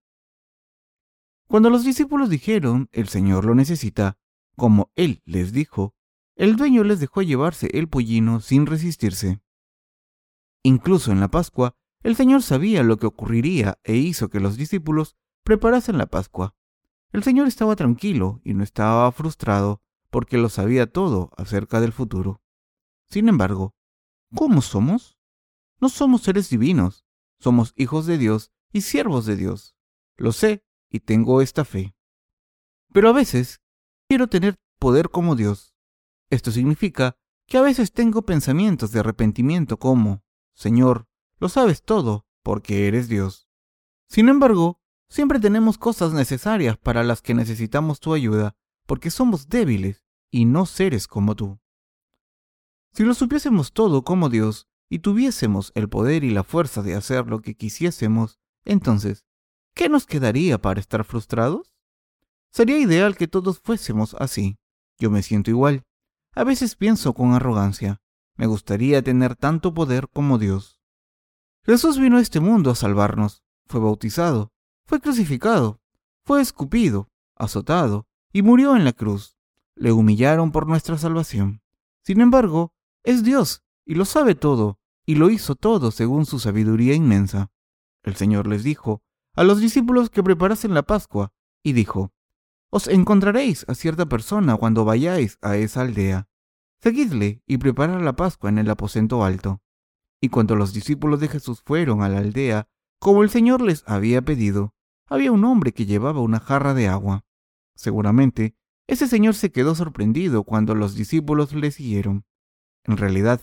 Cuando 1.47 1.71
los 1.71 1.85
discípulos 1.85 2.31
dijeron, 2.31 2.89
el 2.93 3.09
Señor 3.09 3.45
lo 3.45 3.55
necesita, 3.55 4.19
como 4.57 4.91
Él 4.95 5.23
les 5.25 5.53
dijo, 5.53 5.95
el 6.37 6.57
dueño 6.57 6.85
les 6.85 7.01
dejó 7.01 7.23
llevarse 7.23 7.69
el 7.73 7.89
pollino 7.89 8.41
sin 8.41 8.67
resistirse. 8.67 9.41
Incluso 10.63 11.13
en 11.13 11.21
la 11.21 11.29
Pascua, 11.29 11.77
el 12.03 12.17
Señor 12.17 12.43
sabía 12.43 12.83
lo 12.83 12.97
que 12.97 13.07
ocurriría 13.07 13.79
e 13.85 13.97
hizo 13.97 14.31
que 14.31 14.41
los 14.41 14.57
discípulos 14.57 15.17
preparasen 15.45 15.99
la 15.99 16.07
Pascua. 16.07 16.55
El 17.13 17.23
Señor 17.23 17.49
estaba 17.49 17.77
tranquilo 17.77 18.41
y 18.45 18.55
no 18.55 18.63
estaba 18.63 19.11
frustrado 19.13 19.83
porque 20.11 20.39
lo 20.39 20.49
sabía 20.49 20.91
todo 20.91 21.31
acerca 21.37 21.81
del 21.81 21.93
futuro. 21.93 22.43
Sin 23.09 23.29
embargo, 23.29 23.75
¿cómo 24.35 24.63
somos? 24.63 25.19
No 25.81 25.89
somos 25.89 26.23
seres 26.23 26.51
divinos, 26.51 27.05
somos 27.39 27.73
hijos 27.77 28.07
de 28.07 28.19
Dios 28.19 28.53
y 28.73 28.83
siervos 28.83 29.27
de 29.27 29.37
Dios. 29.37 29.75
Lo 30.17 30.33
sé 30.33 30.65
y 30.91 31.01
tengo 31.01 31.41
esta 31.41 31.65
fe. 31.65 31.95
Pero 32.93 33.09
a 33.09 33.13
veces 33.13 33.61
quiero 34.09 34.29
tener 34.29 34.57
poder 34.79 35.11
como 35.11 35.37
Dios. 35.37 35.75
Esto 36.29 36.51
significa 36.51 37.17
que 37.47 37.59
a 37.59 37.63
veces 37.63 37.93
tengo 37.93 38.23
pensamientos 38.23 38.93
de 38.93 39.01
arrepentimiento 39.01 39.79
como, 39.79 40.23
Señor, 40.55 41.09
lo 41.39 41.49
sabes 41.49 41.83
todo 41.83 42.27
porque 42.43 42.87
eres 42.87 43.09
Dios. 43.09 43.49
Sin 44.09 44.29
embargo, 44.29 44.80
siempre 45.11 45.39
tenemos 45.41 45.77
cosas 45.77 46.15
necesarias 46.15 46.79
para 46.79 47.05
las 47.05 47.21
que 47.21 47.35
necesitamos 47.35 48.01
tu 48.01 48.15
ayuda 48.15 48.57
porque 48.87 49.11
somos 49.11 49.49
débiles 49.49 50.03
y 50.31 50.47
no 50.47 50.65
seres 50.65 51.07
como 51.07 51.37
tú. 51.37 51.61
Si 52.93 53.05
lo 53.05 53.15
supiésemos 53.15 53.73
todo 53.73 54.03
como 54.03 54.29
Dios 54.29 54.69
y 54.89 55.01
tuviésemos 55.01 55.73
el 55.75 55.89
poder 55.89 56.25
y 56.25 56.31
la 56.31 56.43
fuerza 56.43 56.83
de 56.83 56.95
hacer 56.95 57.27
lo 57.27 57.41
que 57.41 57.55
quisiésemos, 57.55 58.41
entonces, 58.65 59.25
¿qué 59.75 59.89
nos 59.89 60.07
quedaría 60.07 60.59
para 60.59 60.81
estar 60.81 61.05
frustrados? 61.05 61.73
Sería 62.51 62.79
ideal 62.79 63.17
que 63.17 63.29
todos 63.29 63.61
fuésemos 63.61 64.15
así. 64.19 64.59
Yo 64.99 65.11
me 65.11 65.23
siento 65.23 65.51
igual. 65.51 65.85
A 66.35 66.45
veces 66.45 66.75
pienso 66.75 67.15
con 67.15 67.33
arrogancia. 67.33 68.03
Me 68.37 68.47
gustaría 68.47 69.03
tener 69.03 69.37
tanto 69.37 69.73
poder 69.73 70.09
como 70.09 70.39
Dios. 70.39 70.81
Jesús 71.65 71.99
vino 71.99 72.17
a 72.17 72.21
este 72.21 72.41
mundo 72.41 72.71
a 72.71 72.75
salvarnos. 72.75 73.45
Fue 73.67 73.81
bautizado, 73.81 74.53
fue 74.91 75.01
crucificado, 75.01 75.81
fue 76.25 76.41
escupido, 76.41 77.13
azotado 77.37 78.09
y 78.33 78.43
murió 78.43 78.75
en 78.75 78.85
la 78.85 78.93
cruz. 78.93 79.37
Le 79.77 79.93
humillaron 79.93 80.51
por 80.51 80.67
nuestra 80.67 80.99
salvación. 80.99 81.63
Sin 82.03 82.21
embargo, 82.21 82.75
es 83.05 83.23
Dios 83.23 83.63
y 83.87 83.95
lo 83.95 84.05
sabe 84.05 84.35
todo, 84.35 84.81
y 85.07 85.15
lo 85.15 85.31
hizo 85.31 85.55
todo 85.55 85.93
según 85.93 86.27
su 86.27 86.41
sabiduría 86.41 86.93
inmensa. 86.95 87.53
El 88.03 88.17
Señor 88.17 88.49
les 88.49 88.65
dijo 88.65 89.01
a 89.37 89.45
los 89.45 89.61
discípulos 89.61 90.11
que 90.11 90.25
preparasen 90.25 90.75
la 90.75 90.83
Pascua, 90.83 91.33
y 91.63 91.73
dijo, 91.73 92.13
Os 92.71 92.89
encontraréis 92.89 93.65
a 93.69 93.77
cierta 93.77 94.07
persona 94.07 94.57
cuando 94.57 94.85
vayáis 94.85 95.39
a 95.41 95.57
esa 95.57 95.83
aldea. 95.83 96.27
Seguidle 96.81 97.45
y 97.47 97.59
preparad 97.59 98.03
la 98.03 98.17
Pascua 98.17 98.51
en 98.51 98.59
el 98.59 98.69
aposento 98.69 99.23
alto. 99.23 99.63
Y 100.21 100.31
cuando 100.31 100.57
los 100.57 100.73
discípulos 100.73 101.21
de 101.21 101.29
Jesús 101.29 101.63
fueron 101.65 102.03
a 102.03 102.09
la 102.09 102.19
aldea, 102.19 102.67
como 102.99 103.23
el 103.23 103.31
Señor 103.31 103.63
les 103.63 103.85
había 103.87 104.21
pedido, 104.23 104.75
había 105.11 105.33
un 105.33 105.45
hombre 105.45 105.73
que 105.73 105.87
llevaba 105.87 106.21
una 106.21 106.39
jarra 106.39 106.73
de 106.73 106.89
agua. 106.89 107.25
Seguramente, 107.75 108.55
ese 108.87 109.09
señor 109.09 109.35
se 109.35 109.51
quedó 109.51 109.75
sorprendido 109.75 110.45
cuando 110.45 110.75
los 110.75 110.95
discípulos 110.95 111.53
le 111.53 111.73
siguieron. 111.73 112.25
En 112.85 112.97
realidad, 112.97 113.43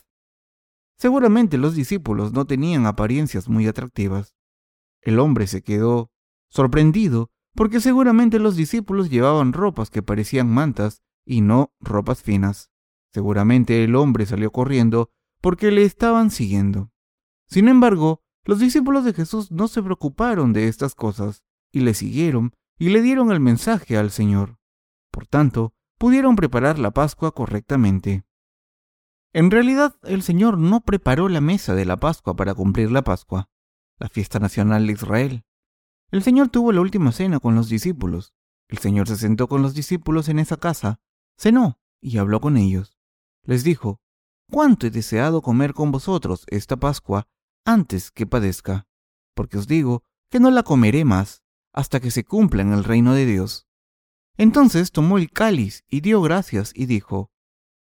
seguramente 0.98 1.58
los 1.58 1.76
discípulos 1.76 2.32
no 2.32 2.46
tenían 2.46 2.86
apariencias 2.86 3.50
muy 3.50 3.68
atractivas. 3.68 4.36
El 5.02 5.20
hombre 5.20 5.46
se 5.46 5.62
quedó 5.62 6.10
sorprendido 6.50 7.30
porque 7.54 7.82
seguramente 7.82 8.40
los 8.40 8.56
discípulos 8.56 9.10
llevaban 9.10 9.52
ropas 9.52 9.90
que 9.90 10.02
parecían 10.02 10.50
mantas 10.50 11.02
y 11.26 11.42
no 11.42 11.74
ropas 11.82 12.24
finas. 12.24 12.72
Seguramente 13.12 13.84
el 13.84 13.96
hombre 13.96 14.26
salió 14.26 14.52
corriendo 14.52 15.10
porque 15.42 15.72
le 15.72 15.84
estaban 15.84 16.32
siguiendo. 16.32 16.92
Sin 17.46 17.68
embargo, 17.68 18.22
los 18.46 18.60
discípulos 18.60 19.04
de 19.04 19.14
Jesús 19.14 19.52
no 19.52 19.68
se 19.68 19.84
preocuparon 19.84 20.54
de 20.54 20.68
estas 20.68 20.96
cosas 20.96 21.44
y 21.72 21.82
le 21.82 21.94
siguieron 21.94 22.54
y 22.80 22.90
le 22.90 23.02
dieron 23.02 23.32
el 23.32 23.40
mensaje 23.40 23.98
al 23.98 24.12
Señor. 24.12 24.58
Por 25.12 25.28
tanto, 25.28 25.74
pudieron 25.98 26.36
preparar 26.36 26.80
la 26.80 26.92
Pascua 26.92 27.32
correctamente. 27.32 28.24
En 29.34 29.52
realidad, 29.52 29.96
el 30.04 30.22
Señor 30.22 30.58
no 30.58 30.82
preparó 30.82 31.28
la 31.30 31.42
mesa 31.42 31.76
de 31.76 31.86
la 31.86 31.98
Pascua 31.98 32.36
para 32.36 32.54
cumplir 32.54 32.92
la 32.92 33.04
Pascua, 33.04 33.50
la 33.98 34.10
fiesta 34.10 34.40
nacional 34.40 34.88
de 34.88 34.94
Israel. 34.94 35.46
El 36.12 36.24
Señor 36.24 36.50
tuvo 36.50 36.72
la 36.72 36.82
última 36.82 37.12
cena 37.12 37.40
con 37.40 37.56
los 37.56 37.68
discípulos. 37.68 38.34
El 38.70 38.78
Señor 38.78 39.08
se 39.08 39.18
sentó 39.18 39.48
con 39.48 39.62
los 39.62 39.74
discípulos 39.74 40.30
en 40.30 40.40
esa 40.40 40.58
casa, 40.58 41.00
cenó 41.38 41.80
y 42.00 42.18
habló 42.18 42.40
con 42.40 42.58
ellos. 42.58 42.98
Les 43.44 43.64
dijo, 43.64 44.02
cuánto 44.50 44.88
he 44.88 44.92
deseado 44.92 45.42
comer 45.42 45.74
con 45.74 45.92
vosotros 45.92 46.46
esta 46.48 46.78
Pascua 46.78 47.28
antes 47.66 48.12
que 48.12 48.26
padezca, 48.26 48.88
porque 49.34 49.58
os 49.58 49.68
digo 49.68 50.04
que 50.30 50.40
no 50.40 50.52
la 50.52 50.64
comeré 50.64 51.06
más 51.06 51.44
hasta 51.78 52.00
que 52.00 52.10
se 52.10 52.24
cumpla 52.24 52.64
en 52.64 52.74
el 52.74 52.84
reino 52.84 53.14
de 53.14 53.28
Dios. 53.28 53.68
Entonces 54.36 54.92
tomó 54.92 55.20
el 55.20 55.30
cáliz 55.30 55.84
y 55.88 56.02
dio 56.02 56.24
gracias 56.24 56.72
y 56.74 56.88
dijo, 56.88 57.30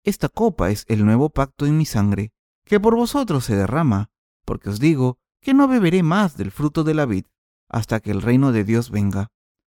esta 0.04 0.30
copa 0.30 0.72
es 0.72 0.86
el 0.88 1.06
nuevo 1.06 1.30
pacto 1.30 1.68
en 1.68 1.78
mi 1.78 1.86
sangre, 1.86 2.34
que 2.66 2.80
por 2.80 2.96
vosotros 2.96 3.46
se 3.46 3.56
derrama, 3.56 4.10
porque 4.46 4.72
os 4.72 4.80
digo 4.80 5.20
que 5.42 5.54
no 5.54 5.68
beberé 5.68 6.02
más 6.02 6.38
del 6.38 6.50
fruto 6.50 6.84
de 6.84 6.96
la 6.96 7.06
vid 7.06 7.26
hasta 7.70 8.00
que 8.00 8.10
el 8.10 8.24
reino 8.24 8.52
de 8.52 8.64
Dios 8.64 8.90
venga. 8.90 9.28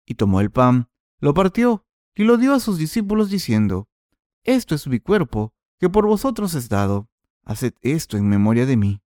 Y 0.05 0.15
tomó 0.15 0.39
el 0.39 0.49
pan, 0.49 0.87
lo 1.19 1.33
partió 1.33 1.85
y 2.15 2.23
lo 2.23 2.37
dio 2.37 2.53
a 2.53 2.61
sus 2.61 2.77
discípulos 2.77 3.29
diciendo, 3.29 3.89
Esto 4.45 4.75
es 4.75 4.87
mi 4.87 5.01
cuerpo, 5.01 5.53
que 5.77 5.89
por 5.89 6.07
vosotros 6.07 6.53
es 6.53 6.69
dado, 6.69 7.09
haced 7.43 7.73
esto 7.81 8.15
en 8.15 8.29
memoria 8.29 8.65
de 8.65 8.77
mí. 8.77 9.01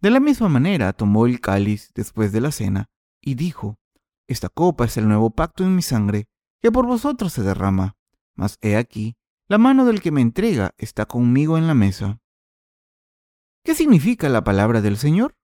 De 0.00 0.10
la 0.10 0.20
misma 0.20 0.48
manera 0.48 0.94
tomó 0.94 1.26
el 1.26 1.42
cáliz 1.42 1.92
después 1.94 2.32
de 2.32 2.40
la 2.40 2.52
cena, 2.52 2.86
y 3.20 3.34
dijo, 3.34 3.78
Esta 4.26 4.48
copa 4.48 4.86
es 4.86 4.96
el 4.96 5.06
nuevo 5.08 5.30
pacto 5.30 5.64
en 5.64 5.76
mi 5.76 5.82
sangre, 5.82 6.26
que 6.62 6.72
por 6.72 6.86
vosotros 6.86 7.32
se 7.32 7.42
derrama, 7.42 7.96
mas 8.34 8.58
he 8.62 8.76
aquí, 8.76 9.16
la 9.48 9.58
mano 9.58 9.84
del 9.84 10.00
que 10.00 10.10
me 10.10 10.22
entrega 10.22 10.74
está 10.78 11.04
conmigo 11.04 11.58
en 11.58 11.66
la 11.66 11.74
mesa. 11.74 12.20
¿Qué 13.62 13.74
significa 13.74 14.28
la 14.28 14.44
palabra 14.44 14.80
del 14.80 14.96
Señor? 14.96 15.36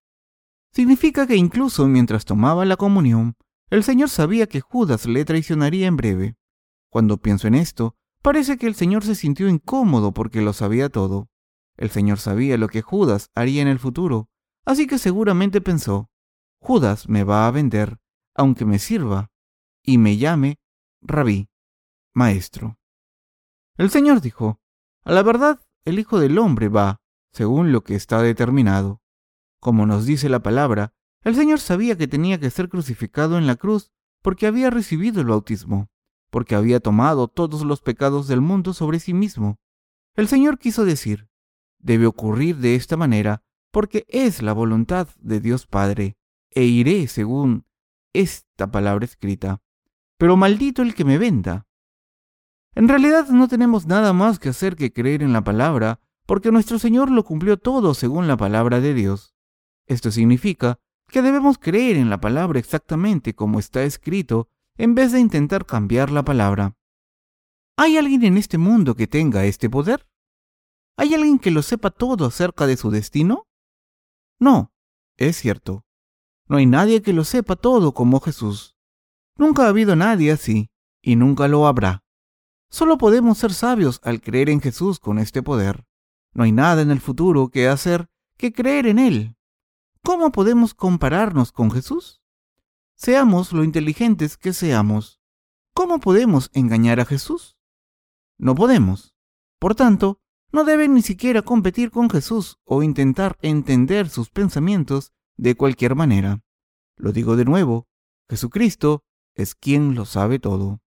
Significa 0.73 1.27
que 1.27 1.37
incluso 1.37 1.87
mientras 1.89 2.25
tomaba 2.25 2.65
la 2.65 2.77
comunión, 2.77 3.37
el 3.69 3.85
Señor 3.85 4.09
sabía 4.09 4.47
que 4.47 4.61
Judas 4.61 5.07
le 5.07 5.25
traicionaría 5.25 5.87
en 5.87 5.97
breve. 5.97 6.37
Cuando 6.91 7.19
pienso 7.19 7.49
en 7.49 7.55
esto, 7.55 7.97
parece 8.23 8.57
que 8.57 8.67
el 8.67 8.75
Señor 8.75 9.05
se 9.05 9.15
sintió 9.15 9.49
incómodo 9.49 10.13
porque 10.13 10.41
lo 10.43 10.53
sabía 10.53 10.89
todo. 10.89 11.29
El 11.77 11.91
Señor 11.91 12.19
sabía 12.19 12.57
lo 12.59 12.69
que 12.69 12.83
Judas 12.83 13.31
haría 13.35 13.63
en 13.63 13.69
el 13.69 13.79
futuro, 13.79 14.29
así 14.65 14.87
que 14.87 14.99
seguramente 14.99 15.61
pensó, 15.61 16.11
Judas 16.59 17.09
me 17.09 17.25
va 17.25 17.47
a 17.47 17.51
vender, 17.51 17.99
aunque 18.41 18.65
me 18.65 18.79
sirva, 18.79 19.31
y 19.85 19.99
me 19.99 20.17
llame 20.17 20.59
rabí, 21.03 21.51
maestro. 22.15 22.79
El 23.77 23.91
Señor 23.91 24.23
dijo, 24.23 24.63
A 25.05 25.13
la 25.13 25.23
verdad, 25.23 25.61
el 25.85 25.99
Hijo 25.99 26.19
del 26.19 26.39
Hombre 26.39 26.69
va, 26.69 27.03
según 27.33 27.71
lo 27.71 27.85
que 27.85 27.97
está 27.97 28.23
determinado. 28.23 29.03
Como 29.61 29.85
nos 29.85 30.07
dice 30.07 30.31
la 30.31 30.41
palabra, 30.41 30.95
el 31.23 31.35
Señor 31.35 31.61
sabía 31.61 31.99
que 31.99 32.09
tenía 32.09 32.41
que 32.41 32.49
ser 32.49 32.71
crucificado 32.71 33.37
en 33.37 33.47
la 33.47 33.57
cruz 33.57 33.91
porque 34.23 34.47
había 34.47 34.71
recibido 34.71 35.21
el 35.21 35.27
bautismo, 35.27 35.91
porque 36.31 36.55
había 36.55 36.81
tomado 36.81 37.29
todos 37.29 37.63
los 37.67 37.83
pecados 37.83 38.27
del 38.27 38.41
mundo 38.41 38.73
sobre 38.73 39.01
sí 39.01 39.13
mismo. 39.13 39.59
El 40.17 40.29
Señor 40.29 40.59
quiso 40.59 40.87
decir, 40.87 41.29
debe 41.79 42.07
ocurrir 42.07 42.57
de 42.57 42.75
esta 42.75 42.97
manera 42.97 43.43
porque 43.71 44.07
es 44.09 44.41
la 44.41 44.55
voluntad 44.55 45.09
de 45.19 45.41
Dios 45.41 45.67
Padre, 45.67 46.17
e 46.51 46.65
iré 46.65 47.07
según 47.07 47.67
esta 48.13 48.71
palabra 48.71 49.05
escrita. 49.05 49.63
Pero 50.19 50.37
maldito 50.37 50.83
el 50.83 50.95
que 50.95 51.05
me 51.05 51.19
venda. 51.19 51.67
En 52.75 52.89
realidad 52.89 53.29
no 53.29 53.49
tenemos 53.49 53.87
nada 53.87 54.13
más 54.13 54.39
que 54.39 54.51
hacer 54.51 54.77
que 54.77 54.93
creer 54.93 55.23
en 55.23 55.33
la 55.33 55.43
palabra, 55.43 56.01
porque 56.27 56.53
nuestro 56.53 56.79
Señor 56.79 57.11
lo 57.11 57.25
cumplió 57.25 57.57
todo 57.57 57.95
según 57.95 58.29
la 58.29 58.37
palabra 58.37 58.81
de 58.81 58.95
Dios. 58.95 59.35
Esto 59.87 60.11
significa 60.11 60.79
que 61.09 61.23
debemos 61.23 61.59
creer 61.59 61.97
en 61.97 62.11
la 62.11 62.21
palabra 62.21 62.59
exactamente 62.59 63.35
como 63.35 63.59
está 63.59 63.83
escrito, 63.83 64.49
en 64.77 64.95
vez 64.95 65.13
de 65.13 65.21
intentar 65.21 65.67
cambiar 65.67 66.11
la 66.11 66.25
palabra. 66.25 66.77
¿Hay 67.77 67.97
alguien 67.97 68.25
en 68.25 68.37
este 68.37 68.59
mundo 68.59 68.95
que 68.95 69.07
tenga 69.07 69.45
este 69.45 69.69
poder? 69.69 70.07
¿Hay 70.97 71.15
alguien 71.15 71.39
que 71.39 71.51
lo 71.51 71.63
sepa 71.63 71.91
todo 71.91 72.27
acerca 72.27 72.67
de 72.67 72.77
su 72.77 72.91
destino? 72.91 73.49
No, 74.39 74.73
es 75.17 75.37
cierto. 75.37 75.85
No 76.51 76.57
hay 76.57 76.67
nadie 76.67 77.01
que 77.01 77.13
lo 77.13 77.23
sepa 77.23 77.55
todo 77.55 77.95
como 77.95 78.19
Jesús. 78.19 78.77
Nunca 79.37 79.67
ha 79.67 79.69
habido 79.69 79.95
nadie 79.95 80.33
así, 80.33 80.69
y 81.01 81.15
nunca 81.15 81.47
lo 81.47 81.69
habrá. 81.69 82.03
Solo 82.71 82.99
podemos 82.99 83.39
ser 83.39 83.55
sabios 83.55 84.01
al 84.03 84.21
creer 84.21 84.51
en 84.51 84.61
Jesús 84.61 84.99
con 84.99 85.21
este 85.21 85.45
poder. 85.45 85.87
No 86.35 86.43
hay 86.43 86.51
nada 86.51 86.83
en 86.83 86.91
el 86.91 87.01
futuro 87.01 87.51
que 87.51 87.69
hacer 87.69 88.09
que 88.37 88.53
creer 88.53 88.89
en 88.89 88.99
Él. 88.99 89.37
¿cómo 90.03 90.33
podemos 90.33 90.75
compararnos 90.75 91.53
con 91.53 91.71
Jesús? 91.71 92.21
Seamos 92.97 93.53
lo 93.53 93.63
inteligentes 93.63 94.37
que 94.37 94.53
seamos. 94.53 95.21
¿Cómo 95.73 96.01
podemos 96.01 96.51
engañar 96.53 96.99
a 96.99 97.05
Jesús? 97.05 97.57
No 98.39 98.57
podemos. 98.57 99.15
Por 99.61 99.77
tanto, 99.77 100.21
no 100.51 100.65
deben 100.65 100.95
ni 100.95 101.03
siquiera 101.03 101.43
competir 101.43 101.93
con 101.93 102.11
Jesús 102.11 102.59
o 102.65 102.83
intentar 102.83 103.39
entender 103.41 104.09
sus 104.09 104.31
pensamientos 104.31 105.13
de 105.41 105.55
cualquier 105.55 105.95
manera. 105.95 106.43
Lo 106.97 107.13
digo 107.13 107.35
de 107.35 107.47
nuevo, 107.47 107.89
Jesucristo 108.29 109.05
es 109.35 109.55
quien 109.55 109.95
lo 109.95 110.05
sabe 110.05 110.39
todo. 110.39 110.83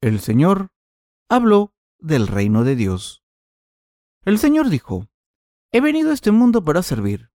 El 0.00 0.20
Señor 0.20 0.70
habló 1.28 1.74
del 1.98 2.28
reino 2.28 2.62
de 2.62 2.76
Dios. 2.76 3.24
El 4.24 4.38
Señor 4.38 4.68
dijo, 4.68 5.08
He 5.72 5.80
venido 5.80 6.10
a 6.10 6.14
este 6.14 6.30
mundo 6.30 6.64
para 6.64 6.84
servir, 6.84 7.32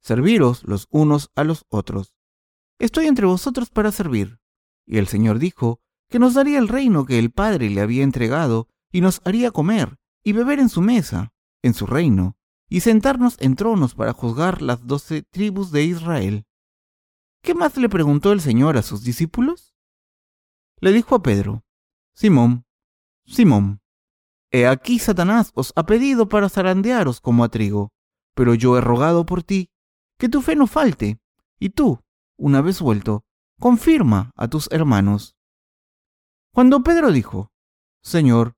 serviros 0.00 0.62
los 0.62 0.86
unos 0.90 1.32
a 1.34 1.42
los 1.42 1.66
otros. 1.68 2.14
Estoy 2.78 3.06
entre 3.08 3.26
vosotros 3.26 3.70
para 3.70 3.90
servir. 3.90 4.38
Y 4.86 4.98
el 4.98 5.08
Señor 5.08 5.40
dijo 5.40 5.80
que 6.08 6.20
nos 6.20 6.34
daría 6.34 6.58
el 6.58 6.68
reino 6.68 7.04
que 7.04 7.18
el 7.18 7.32
Padre 7.32 7.68
le 7.68 7.80
había 7.80 8.04
entregado 8.04 8.68
y 8.92 9.00
nos 9.00 9.20
haría 9.24 9.50
comer 9.50 9.98
y 10.22 10.32
beber 10.34 10.60
en 10.60 10.68
su 10.68 10.82
mesa, 10.82 11.32
en 11.62 11.74
su 11.74 11.86
reino, 11.86 12.36
y 12.68 12.80
sentarnos 12.80 13.36
en 13.40 13.56
tronos 13.56 13.94
para 13.94 14.12
juzgar 14.12 14.62
las 14.62 14.86
doce 14.86 15.22
tribus 15.22 15.70
de 15.70 15.84
Israel. 15.84 16.46
¿Qué 17.42 17.54
más 17.54 17.76
le 17.76 17.88
preguntó 17.88 18.32
el 18.32 18.40
Señor 18.40 18.76
a 18.76 18.82
sus 18.82 19.04
discípulos? 19.04 19.74
Le 20.80 20.92
dijo 20.92 21.14
a 21.14 21.22
Pedro, 21.22 21.62
Simón, 22.14 22.64
Simón, 23.26 23.80
he 24.50 24.66
aquí 24.66 24.98
Satanás 24.98 25.50
os 25.54 25.72
ha 25.76 25.84
pedido 25.84 26.28
para 26.28 26.48
zarandearos 26.48 27.20
como 27.20 27.44
a 27.44 27.48
trigo, 27.48 27.92
pero 28.34 28.54
yo 28.54 28.76
he 28.76 28.80
rogado 28.80 29.26
por 29.26 29.42
ti, 29.42 29.70
que 30.18 30.28
tu 30.28 30.42
fe 30.42 30.56
no 30.56 30.66
falte, 30.66 31.18
y 31.58 31.70
tú, 31.70 32.00
una 32.36 32.60
vez 32.60 32.80
vuelto, 32.80 33.24
confirma 33.58 34.32
a 34.36 34.48
tus 34.48 34.68
hermanos. 34.72 35.36
Cuando 36.52 36.82
Pedro 36.82 37.12
dijo, 37.12 37.50
Señor, 38.02 38.54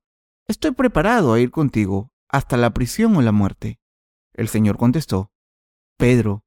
estoy 0.48 0.72
preparado 0.72 1.32
a 1.32 1.40
ir 1.40 1.50
contigo 1.50 2.12
hasta 2.28 2.56
la 2.56 2.74
prisión 2.74 3.16
o 3.16 3.22
la 3.22 3.32
muerte. 3.32 3.80
El 4.36 4.48
Señor 4.48 4.76
contestó, 4.76 5.32
Pedro, 5.96 6.44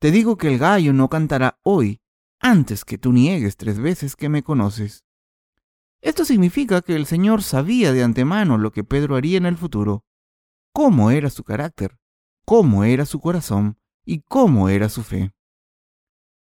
te 0.00 0.10
digo 0.10 0.38
que 0.38 0.48
el 0.48 0.58
gallo 0.58 0.94
no 0.94 1.10
cantará 1.10 1.58
hoy 1.62 2.00
antes 2.40 2.86
que 2.86 2.96
tú 2.96 3.12
niegues 3.12 3.58
tres 3.58 3.78
veces 3.78 4.16
que 4.16 4.30
me 4.30 4.42
conoces. 4.42 5.04
Esto 6.00 6.24
significa 6.24 6.80
que 6.80 6.96
el 6.96 7.04
Señor 7.04 7.42
sabía 7.42 7.92
de 7.92 8.02
antemano 8.02 8.56
lo 8.56 8.72
que 8.72 8.84
Pedro 8.84 9.16
haría 9.16 9.36
en 9.36 9.44
el 9.44 9.58
futuro, 9.58 10.04
cómo 10.72 11.10
era 11.10 11.28
su 11.28 11.44
carácter, 11.44 11.98
cómo 12.46 12.84
era 12.84 13.04
su 13.04 13.20
corazón 13.20 13.78
y 14.06 14.22
cómo 14.22 14.70
era 14.70 14.88
su 14.88 15.02
fe. 15.02 15.32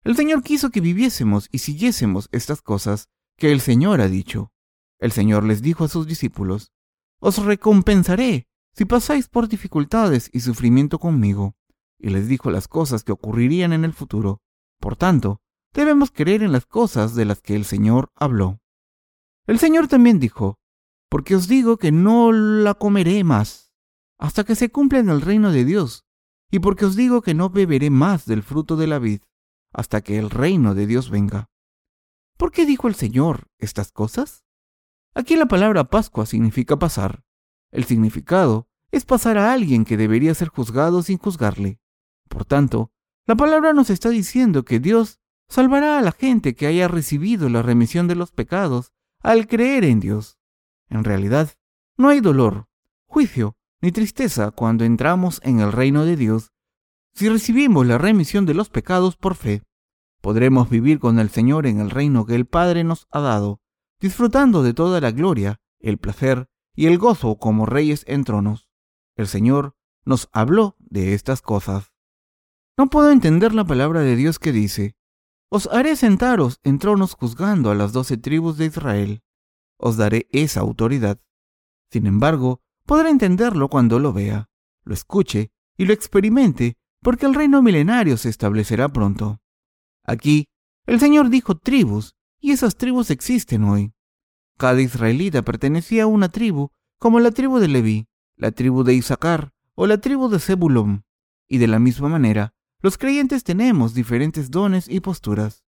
El 0.04 0.14
Señor 0.14 0.44
quiso 0.44 0.70
que 0.70 0.80
viviésemos 0.80 1.48
y 1.50 1.58
siguiésemos 1.58 2.28
estas 2.30 2.62
cosas 2.62 3.08
que 3.36 3.50
el 3.50 3.60
Señor 3.60 4.00
ha 4.00 4.08
dicho. 4.08 4.52
El 5.00 5.10
Señor 5.10 5.42
les 5.42 5.62
dijo 5.62 5.84
a 5.84 5.88
sus 5.88 6.06
discípulos, 6.06 6.70
Os 7.18 7.44
recompensaré 7.44 8.46
si 8.76 8.84
pasáis 8.84 9.28
por 9.28 9.48
dificultades 9.48 10.28
y 10.34 10.40
sufrimiento 10.40 10.98
conmigo. 10.98 11.56
Y 11.98 12.10
les 12.10 12.28
dijo 12.28 12.50
las 12.50 12.68
cosas 12.68 13.04
que 13.04 13.12
ocurrirían 13.12 13.72
en 13.72 13.84
el 13.84 13.94
futuro. 13.94 14.42
Por 14.80 14.96
tanto, 14.96 15.40
debemos 15.72 16.10
creer 16.10 16.42
en 16.42 16.52
las 16.52 16.66
cosas 16.66 17.14
de 17.14 17.24
las 17.24 17.40
que 17.40 17.54
el 17.54 17.64
Señor 17.64 18.10
habló. 18.14 18.60
El 19.46 19.58
Señor 19.58 19.88
también 19.88 20.18
dijo, 20.20 20.58
Porque 21.08 21.34
os 21.34 21.48
digo 21.48 21.78
que 21.78 21.90
no 21.90 22.32
la 22.32 22.74
comeré 22.74 23.24
más, 23.24 23.72
hasta 24.18 24.44
que 24.44 24.54
se 24.54 24.70
cumpla 24.70 24.98
en 24.98 25.08
el 25.08 25.22
reino 25.22 25.52
de 25.52 25.64
Dios, 25.64 26.04
y 26.50 26.58
porque 26.58 26.84
os 26.84 26.96
digo 26.96 27.22
que 27.22 27.32
no 27.32 27.48
beberé 27.48 27.88
más 27.88 28.26
del 28.26 28.42
fruto 28.42 28.76
de 28.76 28.88
la 28.88 28.98
vid, 28.98 29.22
hasta 29.72 30.02
que 30.02 30.18
el 30.18 30.28
reino 30.28 30.74
de 30.74 30.86
Dios 30.86 31.08
venga. 31.08 31.48
¿Por 32.36 32.52
qué 32.52 32.66
dijo 32.66 32.88
el 32.88 32.94
Señor 32.94 33.48
estas 33.58 33.90
cosas? 33.90 34.44
Aquí 35.14 35.36
la 35.36 35.46
palabra 35.46 35.84
Pascua 35.84 36.26
significa 36.26 36.78
pasar. 36.78 37.25
El 37.70 37.84
significado 37.84 38.68
es 38.90 39.04
pasar 39.04 39.38
a 39.38 39.52
alguien 39.52 39.84
que 39.84 39.96
debería 39.96 40.34
ser 40.34 40.48
juzgado 40.48 41.02
sin 41.02 41.18
juzgarle. 41.18 41.80
Por 42.28 42.44
tanto, 42.44 42.92
la 43.26 43.34
palabra 43.34 43.72
nos 43.72 43.90
está 43.90 44.08
diciendo 44.08 44.64
que 44.64 44.80
Dios 44.80 45.20
salvará 45.48 45.98
a 45.98 46.02
la 46.02 46.12
gente 46.12 46.54
que 46.54 46.66
haya 46.66 46.88
recibido 46.88 47.48
la 47.48 47.62
remisión 47.62 48.08
de 48.08 48.14
los 48.14 48.32
pecados 48.32 48.92
al 49.20 49.46
creer 49.48 49.84
en 49.84 50.00
Dios. 50.00 50.38
En 50.88 51.04
realidad, 51.04 51.54
no 51.96 52.08
hay 52.08 52.20
dolor, 52.20 52.68
juicio 53.06 53.56
ni 53.80 53.92
tristeza 53.92 54.50
cuando 54.50 54.84
entramos 54.84 55.40
en 55.44 55.60
el 55.60 55.72
reino 55.72 56.04
de 56.04 56.16
Dios 56.16 56.52
si 57.16 57.30
recibimos 57.30 57.86
la 57.86 57.96
remisión 57.96 58.44
de 58.44 58.52
los 58.52 58.68
pecados 58.68 59.16
por 59.16 59.36
fe, 59.36 59.62
podremos 60.20 60.68
vivir 60.68 60.98
con 60.98 61.18
el 61.18 61.30
Señor 61.30 61.66
en 61.66 61.80
el 61.80 61.88
reino 61.88 62.26
que 62.26 62.34
el 62.34 62.44
Padre 62.44 62.84
nos 62.84 63.06
ha 63.10 63.20
dado, 63.20 63.62
disfrutando 64.00 64.62
de 64.62 64.74
toda 64.74 65.00
la 65.00 65.12
gloria, 65.12 65.58
el 65.80 65.96
placer 65.96 66.46
y 66.76 66.86
el 66.86 66.98
gozo 66.98 67.38
como 67.38 67.66
reyes 67.66 68.04
en 68.06 68.22
tronos. 68.22 68.68
El 69.16 69.26
Señor 69.26 69.74
nos 70.04 70.28
habló 70.32 70.76
de 70.78 71.14
estas 71.14 71.42
cosas. 71.42 71.92
No 72.76 72.88
puedo 72.88 73.10
entender 73.10 73.54
la 73.54 73.64
palabra 73.64 74.00
de 74.02 74.14
Dios 74.14 74.38
que 74.38 74.52
dice, 74.52 74.94
Os 75.50 75.66
haré 75.72 75.96
sentaros 75.96 76.60
en 76.62 76.78
tronos 76.78 77.14
juzgando 77.14 77.70
a 77.70 77.74
las 77.74 77.92
doce 77.92 78.18
tribus 78.18 78.58
de 78.58 78.66
Israel. 78.66 79.22
Os 79.78 79.96
daré 79.96 80.28
esa 80.30 80.60
autoridad. 80.60 81.18
Sin 81.90 82.06
embargo, 82.06 82.60
podré 82.84 83.08
entenderlo 83.10 83.68
cuando 83.68 83.98
lo 83.98 84.12
vea, 84.12 84.50
lo 84.84 84.94
escuche 84.94 85.50
y 85.76 85.86
lo 85.86 85.92
experimente 85.92 86.76
porque 87.02 87.26
el 87.26 87.34
reino 87.34 87.62
milenario 87.62 88.16
se 88.16 88.28
establecerá 88.28 88.88
pronto. 88.88 89.40
Aquí, 90.04 90.48
el 90.86 91.00
Señor 91.00 91.30
dijo 91.30 91.56
tribus, 91.56 92.14
y 92.40 92.52
esas 92.52 92.76
tribus 92.76 93.10
existen 93.10 93.64
hoy. 93.64 93.92
Cada 94.56 94.80
israelita 94.80 95.42
pertenecía 95.42 96.04
a 96.04 96.06
una 96.06 96.30
tribu, 96.30 96.70
como 96.98 97.20
la 97.20 97.30
tribu 97.30 97.58
de 97.58 97.68
Leví, 97.68 98.08
la 98.36 98.52
tribu 98.52 98.84
de 98.84 98.94
Isaacar 98.94 99.52
o 99.74 99.86
la 99.86 99.98
tribu 99.98 100.28
de 100.28 100.38
Zebulón. 100.38 101.04
Y 101.46 101.58
de 101.58 101.66
la 101.66 101.78
misma 101.78 102.08
manera, 102.08 102.54
los 102.80 102.98
creyentes 102.98 103.44
tenemos 103.44 103.94
diferentes 103.94 104.50
dones 104.50 104.88
y 104.88 105.00
posturas. 105.00 105.64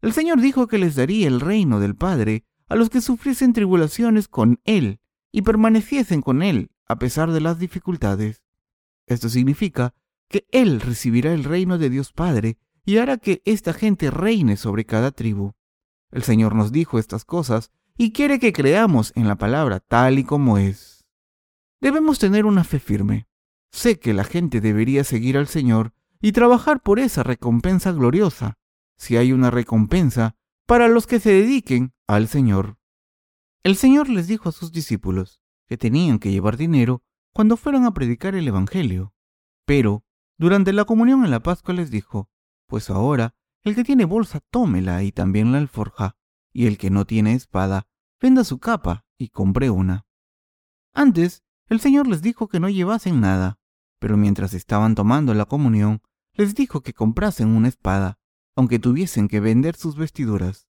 El 0.00 0.12
Señor 0.12 0.40
dijo 0.40 0.66
que 0.66 0.78
les 0.78 0.96
daría 0.96 1.28
el 1.28 1.40
reino 1.40 1.80
del 1.80 1.96
Padre 1.96 2.44
a 2.68 2.76
los 2.76 2.90
que 2.90 3.00
sufriesen 3.00 3.52
tribulaciones 3.52 4.28
con 4.28 4.60
Él 4.64 5.00
y 5.32 5.42
permaneciesen 5.42 6.22
con 6.22 6.42
Él 6.42 6.70
a 6.86 6.98
pesar 6.98 7.30
de 7.32 7.40
las 7.40 7.58
dificultades. 7.58 8.42
Esto 9.06 9.28
significa 9.28 9.94
que 10.28 10.46
Él 10.52 10.80
recibirá 10.80 11.32
el 11.32 11.44
reino 11.44 11.78
de 11.78 11.90
Dios 11.90 12.12
Padre 12.12 12.58
y 12.84 12.98
hará 12.98 13.18
que 13.18 13.42
esta 13.44 13.72
gente 13.72 14.10
reine 14.10 14.56
sobre 14.56 14.84
cada 14.84 15.10
tribu. 15.10 15.52
El 16.10 16.22
Señor 16.22 16.54
nos 16.54 16.72
dijo 16.72 16.98
estas 16.98 17.24
cosas 17.24 17.70
y 17.98 18.12
quiere 18.12 18.38
que 18.38 18.52
creamos 18.52 19.12
en 19.16 19.26
la 19.26 19.36
palabra 19.36 19.80
tal 19.80 20.20
y 20.20 20.24
como 20.24 20.56
es. 20.56 21.04
Debemos 21.80 22.20
tener 22.20 22.46
una 22.46 22.62
fe 22.62 22.78
firme. 22.78 23.26
Sé 23.72 23.98
que 23.98 24.14
la 24.14 24.22
gente 24.22 24.60
debería 24.60 25.02
seguir 25.02 25.36
al 25.36 25.48
Señor 25.48 25.92
y 26.20 26.30
trabajar 26.32 26.80
por 26.80 27.00
esa 27.00 27.24
recompensa 27.24 27.90
gloriosa, 27.90 28.56
si 28.96 29.16
hay 29.16 29.32
una 29.32 29.50
recompensa 29.50 30.36
para 30.64 30.86
los 30.86 31.06
que 31.08 31.18
se 31.18 31.30
dediquen 31.30 31.92
al 32.06 32.28
Señor. 32.28 32.78
El 33.64 33.74
Señor 33.74 34.08
les 34.08 34.28
dijo 34.28 34.48
a 34.48 34.52
sus 34.52 34.70
discípulos 34.70 35.40
que 35.66 35.76
tenían 35.76 36.20
que 36.20 36.30
llevar 36.30 36.56
dinero 36.56 37.02
cuando 37.32 37.56
fueran 37.56 37.84
a 37.84 37.92
predicar 37.94 38.36
el 38.36 38.46
Evangelio, 38.46 39.12
pero 39.66 40.04
durante 40.38 40.72
la 40.72 40.84
comunión 40.84 41.24
en 41.24 41.32
la 41.32 41.42
Pascua 41.42 41.74
les 41.74 41.90
dijo, 41.90 42.30
Pues 42.68 42.90
ahora, 42.90 43.34
el 43.64 43.74
que 43.74 43.84
tiene 43.84 44.04
bolsa, 44.04 44.40
tómela 44.50 45.02
y 45.02 45.10
también 45.10 45.50
la 45.50 45.58
alforja, 45.58 46.16
y 46.52 46.66
el 46.66 46.78
que 46.78 46.90
no 46.90 47.04
tiene 47.04 47.34
espada, 47.34 47.87
venda 48.20 48.44
su 48.44 48.58
capa 48.58 49.04
y 49.16 49.28
compre 49.28 49.70
una. 49.70 50.06
Antes, 50.94 51.42
el 51.68 51.80
Señor 51.80 52.06
les 52.06 52.22
dijo 52.22 52.48
que 52.48 52.60
no 52.60 52.68
llevasen 52.68 53.20
nada, 53.20 53.58
pero 53.98 54.16
mientras 54.16 54.54
estaban 54.54 54.94
tomando 54.94 55.34
la 55.34 55.44
comunión, 55.44 56.02
les 56.32 56.54
dijo 56.54 56.82
que 56.82 56.94
comprasen 56.94 57.48
una 57.48 57.68
espada, 57.68 58.18
aunque 58.56 58.78
tuviesen 58.78 59.28
que 59.28 59.40
vender 59.40 59.76
sus 59.76 59.96
vestiduras. 59.96 60.68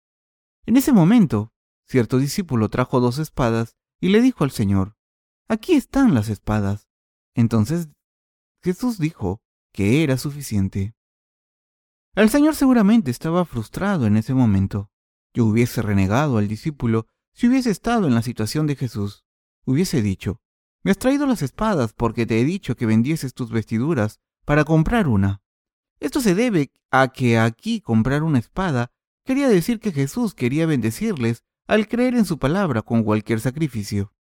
En 0.66 0.78
ese 0.78 0.92
momento, 0.92 1.54
cierto 1.88 2.20
discípulo 2.20 2.70
trajo 2.70 3.00
dos 3.00 3.18
espadas 3.20 3.76
y 4.00 4.10
le 4.10 4.22
dijo 4.22 4.44
al 4.44 4.52
Señor, 4.52 4.96
Aquí 5.48 5.74
están 5.74 6.14
las 6.14 6.30
espadas. 6.30 6.88
Entonces 7.36 7.90
Jesús 8.64 9.00
dijo, 9.00 9.42
que 9.74 10.04
era 10.04 10.18
suficiente. 10.18 10.96
El 12.14 12.30
Señor 12.30 12.56
seguramente 12.56 13.10
estaba 13.10 13.46
frustrado 13.46 14.06
en 14.06 14.18
ese 14.18 14.34
momento. 14.34 14.92
Yo 15.34 15.46
hubiese 15.46 15.82
renegado 15.82 16.38
al 16.38 16.48
discípulo 16.48 17.08
si 17.34 17.48
hubiese 17.48 17.70
estado 17.70 18.08
en 18.08 18.16
la 18.16 18.22
situación 18.22 18.68
de 18.68 18.76
Jesús. 18.76 19.26
Hubiese 19.66 20.02
dicho, 20.02 20.42
me 20.84 20.92
has 20.92 20.98
traído 20.98 21.26
las 21.28 21.42
espadas 21.42 21.94
porque 21.94 22.26
te 22.26 22.40
he 22.40 22.46
dicho 22.46 22.76
que 22.76 22.86
vendieses 22.86 23.34
tus 23.34 23.52
vestiduras 23.52 24.20
para 24.46 24.64
comprar 24.64 25.08
una. 25.08 25.42
Esto 26.00 26.20
se 26.20 26.34
debe 26.34 26.72
a 26.90 27.10
que 27.10 27.38
aquí 27.38 27.82
comprar 27.82 28.24
una 28.24 28.40
espada 28.40 28.92
quería 29.24 29.48
decir 29.48 29.80
que 29.80 29.92
Jesús 29.92 30.34
quería 30.34 30.66
bendecirles 30.66 31.44
al 31.68 31.88
creer 31.88 32.16
en 32.16 32.26
su 32.26 32.40
palabra 32.40 32.82
con 32.82 33.04
cualquier 33.04 33.40
sacrificio. 33.40 34.14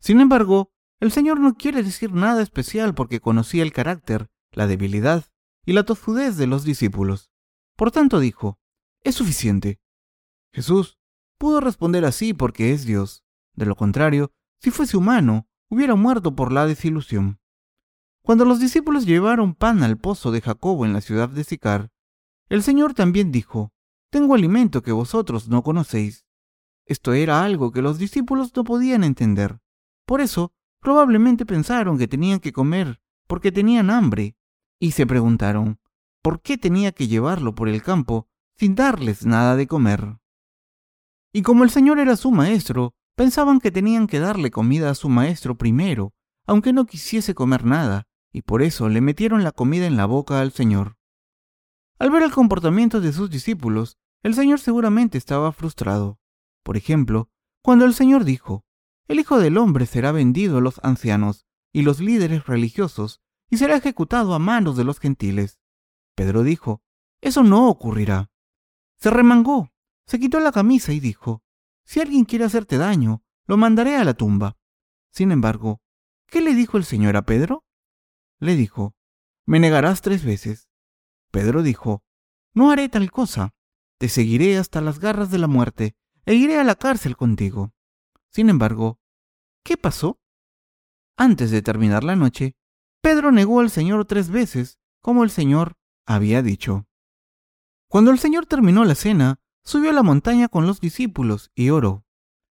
Sin 0.00 0.20
embargo, 0.20 0.72
el 1.00 1.12
Señor 1.12 1.38
no 1.38 1.54
quiere 1.54 1.82
decir 1.82 2.12
nada 2.12 2.42
especial 2.42 2.94
porque 2.94 3.20
conocía 3.20 3.62
el 3.62 3.72
carácter 3.72 4.30
la 4.52 4.66
debilidad 4.66 5.26
y 5.64 5.72
la 5.72 5.84
tozudez 5.84 6.36
de 6.36 6.46
los 6.46 6.64
discípulos. 6.64 7.30
Por 7.76 7.90
tanto 7.90 8.18
dijo, 8.18 8.58
es 9.02 9.14
suficiente. 9.14 9.80
Jesús 10.52 10.97
pudo 11.38 11.60
responder 11.60 12.04
así 12.04 12.34
porque 12.34 12.72
es 12.72 12.84
Dios. 12.84 13.24
De 13.54 13.66
lo 13.66 13.76
contrario, 13.76 14.32
si 14.60 14.70
fuese 14.70 14.96
humano, 14.96 15.46
hubiera 15.68 15.94
muerto 15.94 16.34
por 16.34 16.52
la 16.52 16.66
desilusión. 16.66 17.40
Cuando 18.22 18.44
los 18.44 18.60
discípulos 18.60 19.06
llevaron 19.06 19.54
pan 19.54 19.82
al 19.82 19.96
pozo 19.96 20.30
de 20.30 20.40
Jacobo 20.40 20.84
en 20.84 20.92
la 20.92 21.00
ciudad 21.00 21.28
de 21.28 21.44
Sicar, 21.44 21.90
el 22.48 22.62
Señor 22.62 22.94
también 22.94 23.32
dijo, 23.32 23.72
Tengo 24.10 24.34
alimento 24.34 24.82
que 24.82 24.92
vosotros 24.92 25.48
no 25.48 25.62
conocéis. 25.62 26.26
Esto 26.84 27.12
era 27.12 27.44
algo 27.44 27.72
que 27.72 27.82
los 27.82 27.98
discípulos 27.98 28.52
no 28.54 28.64
podían 28.64 29.04
entender. 29.04 29.60
Por 30.06 30.20
eso, 30.20 30.52
probablemente 30.80 31.46
pensaron 31.46 31.98
que 31.98 32.08
tenían 32.08 32.40
que 32.40 32.52
comer 32.52 33.00
porque 33.28 33.52
tenían 33.52 33.90
hambre, 33.90 34.36
y 34.80 34.92
se 34.92 35.06
preguntaron, 35.06 35.78
¿por 36.22 36.40
qué 36.40 36.58
tenía 36.58 36.92
que 36.92 37.06
llevarlo 37.06 37.54
por 37.54 37.68
el 37.68 37.82
campo 37.82 38.26
sin 38.56 38.74
darles 38.74 39.24
nada 39.26 39.54
de 39.54 39.68
comer? 39.68 40.17
Y 41.32 41.42
como 41.42 41.64
el 41.64 41.70
Señor 41.70 41.98
era 41.98 42.16
su 42.16 42.30
maestro, 42.30 42.94
pensaban 43.14 43.60
que 43.60 43.70
tenían 43.70 44.06
que 44.06 44.20
darle 44.20 44.50
comida 44.50 44.90
a 44.90 44.94
su 44.94 45.08
maestro 45.08 45.56
primero, 45.56 46.12
aunque 46.46 46.72
no 46.72 46.86
quisiese 46.86 47.34
comer 47.34 47.64
nada, 47.64 48.06
y 48.32 48.42
por 48.42 48.62
eso 48.62 48.88
le 48.88 49.00
metieron 49.00 49.44
la 49.44 49.52
comida 49.52 49.86
en 49.86 49.96
la 49.96 50.06
boca 50.06 50.40
al 50.40 50.52
Señor. 50.52 50.96
Al 51.98 52.10
ver 52.10 52.22
el 52.22 52.32
comportamiento 52.32 53.00
de 53.00 53.12
sus 53.12 53.28
discípulos, 53.28 53.98
el 54.22 54.34
Señor 54.34 54.60
seguramente 54.60 55.18
estaba 55.18 55.52
frustrado. 55.52 56.18
Por 56.62 56.76
ejemplo, 56.76 57.28
cuando 57.62 57.84
el 57.84 57.94
Señor 57.94 58.24
dijo, 58.24 58.64
El 59.08 59.18
Hijo 59.20 59.38
del 59.38 59.58
Hombre 59.58 59.86
será 59.86 60.12
vendido 60.12 60.58
a 60.58 60.60
los 60.60 60.80
ancianos 60.82 61.44
y 61.72 61.82
los 61.82 62.00
líderes 62.00 62.46
religiosos, 62.46 63.20
y 63.50 63.56
será 63.56 63.76
ejecutado 63.76 64.34
a 64.34 64.38
manos 64.38 64.76
de 64.76 64.84
los 64.84 65.00
gentiles. 65.00 65.58
Pedro 66.14 66.42
dijo, 66.42 66.82
Eso 67.20 67.42
no 67.42 67.68
ocurrirá. 67.68 68.30
Se 68.98 69.10
remangó, 69.10 69.70
se 70.08 70.18
quitó 70.18 70.40
la 70.40 70.52
camisa 70.52 70.94
y 70.94 71.00
dijo, 71.00 71.42
Si 71.84 72.00
alguien 72.00 72.24
quiere 72.24 72.46
hacerte 72.46 72.78
daño, 72.78 73.22
lo 73.46 73.58
mandaré 73.58 73.96
a 73.96 74.04
la 74.04 74.14
tumba. 74.14 74.56
Sin 75.10 75.32
embargo, 75.32 75.82
¿qué 76.26 76.40
le 76.40 76.54
dijo 76.54 76.78
el 76.78 76.84
Señor 76.84 77.14
a 77.16 77.22
Pedro? 77.22 77.66
Le 78.40 78.56
dijo, 78.56 78.96
Me 79.44 79.60
negarás 79.60 80.00
tres 80.00 80.24
veces. 80.24 80.70
Pedro 81.30 81.62
dijo, 81.62 82.02
No 82.54 82.70
haré 82.70 82.88
tal 82.88 83.10
cosa. 83.10 83.54
Te 83.98 84.08
seguiré 84.08 84.56
hasta 84.56 84.80
las 84.80 84.98
garras 84.98 85.30
de 85.30 85.38
la 85.38 85.46
muerte 85.46 85.94
e 86.24 86.34
iré 86.34 86.58
a 86.58 86.64
la 86.64 86.76
cárcel 86.76 87.14
contigo. 87.14 87.74
Sin 88.30 88.48
embargo, 88.48 88.98
¿qué 89.62 89.76
pasó? 89.76 90.20
Antes 91.18 91.50
de 91.50 91.60
terminar 91.60 92.02
la 92.02 92.16
noche, 92.16 92.56
Pedro 93.02 93.30
negó 93.30 93.60
al 93.60 93.68
Señor 93.68 94.06
tres 94.06 94.30
veces, 94.30 94.78
como 95.02 95.22
el 95.22 95.30
Señor 95.30 95.76
había 96.06 96.40
dicho. 96.40 96.86
Cuando 97.88 98.10
el 98.10 98.18
Señor 98.18 98.46
terminó 98.46 98.86
la 98.86 98.94
cena, 98.94 99.40
subió 99.64 99.90
a 99.90 99.92
la 99.92 100.02
montaña 100.02 100.48
con 100.48 100.66
los 100.66 100.80
discípulos 100.80 101.50
y 101.54 101.70
oró. 101.70 102.04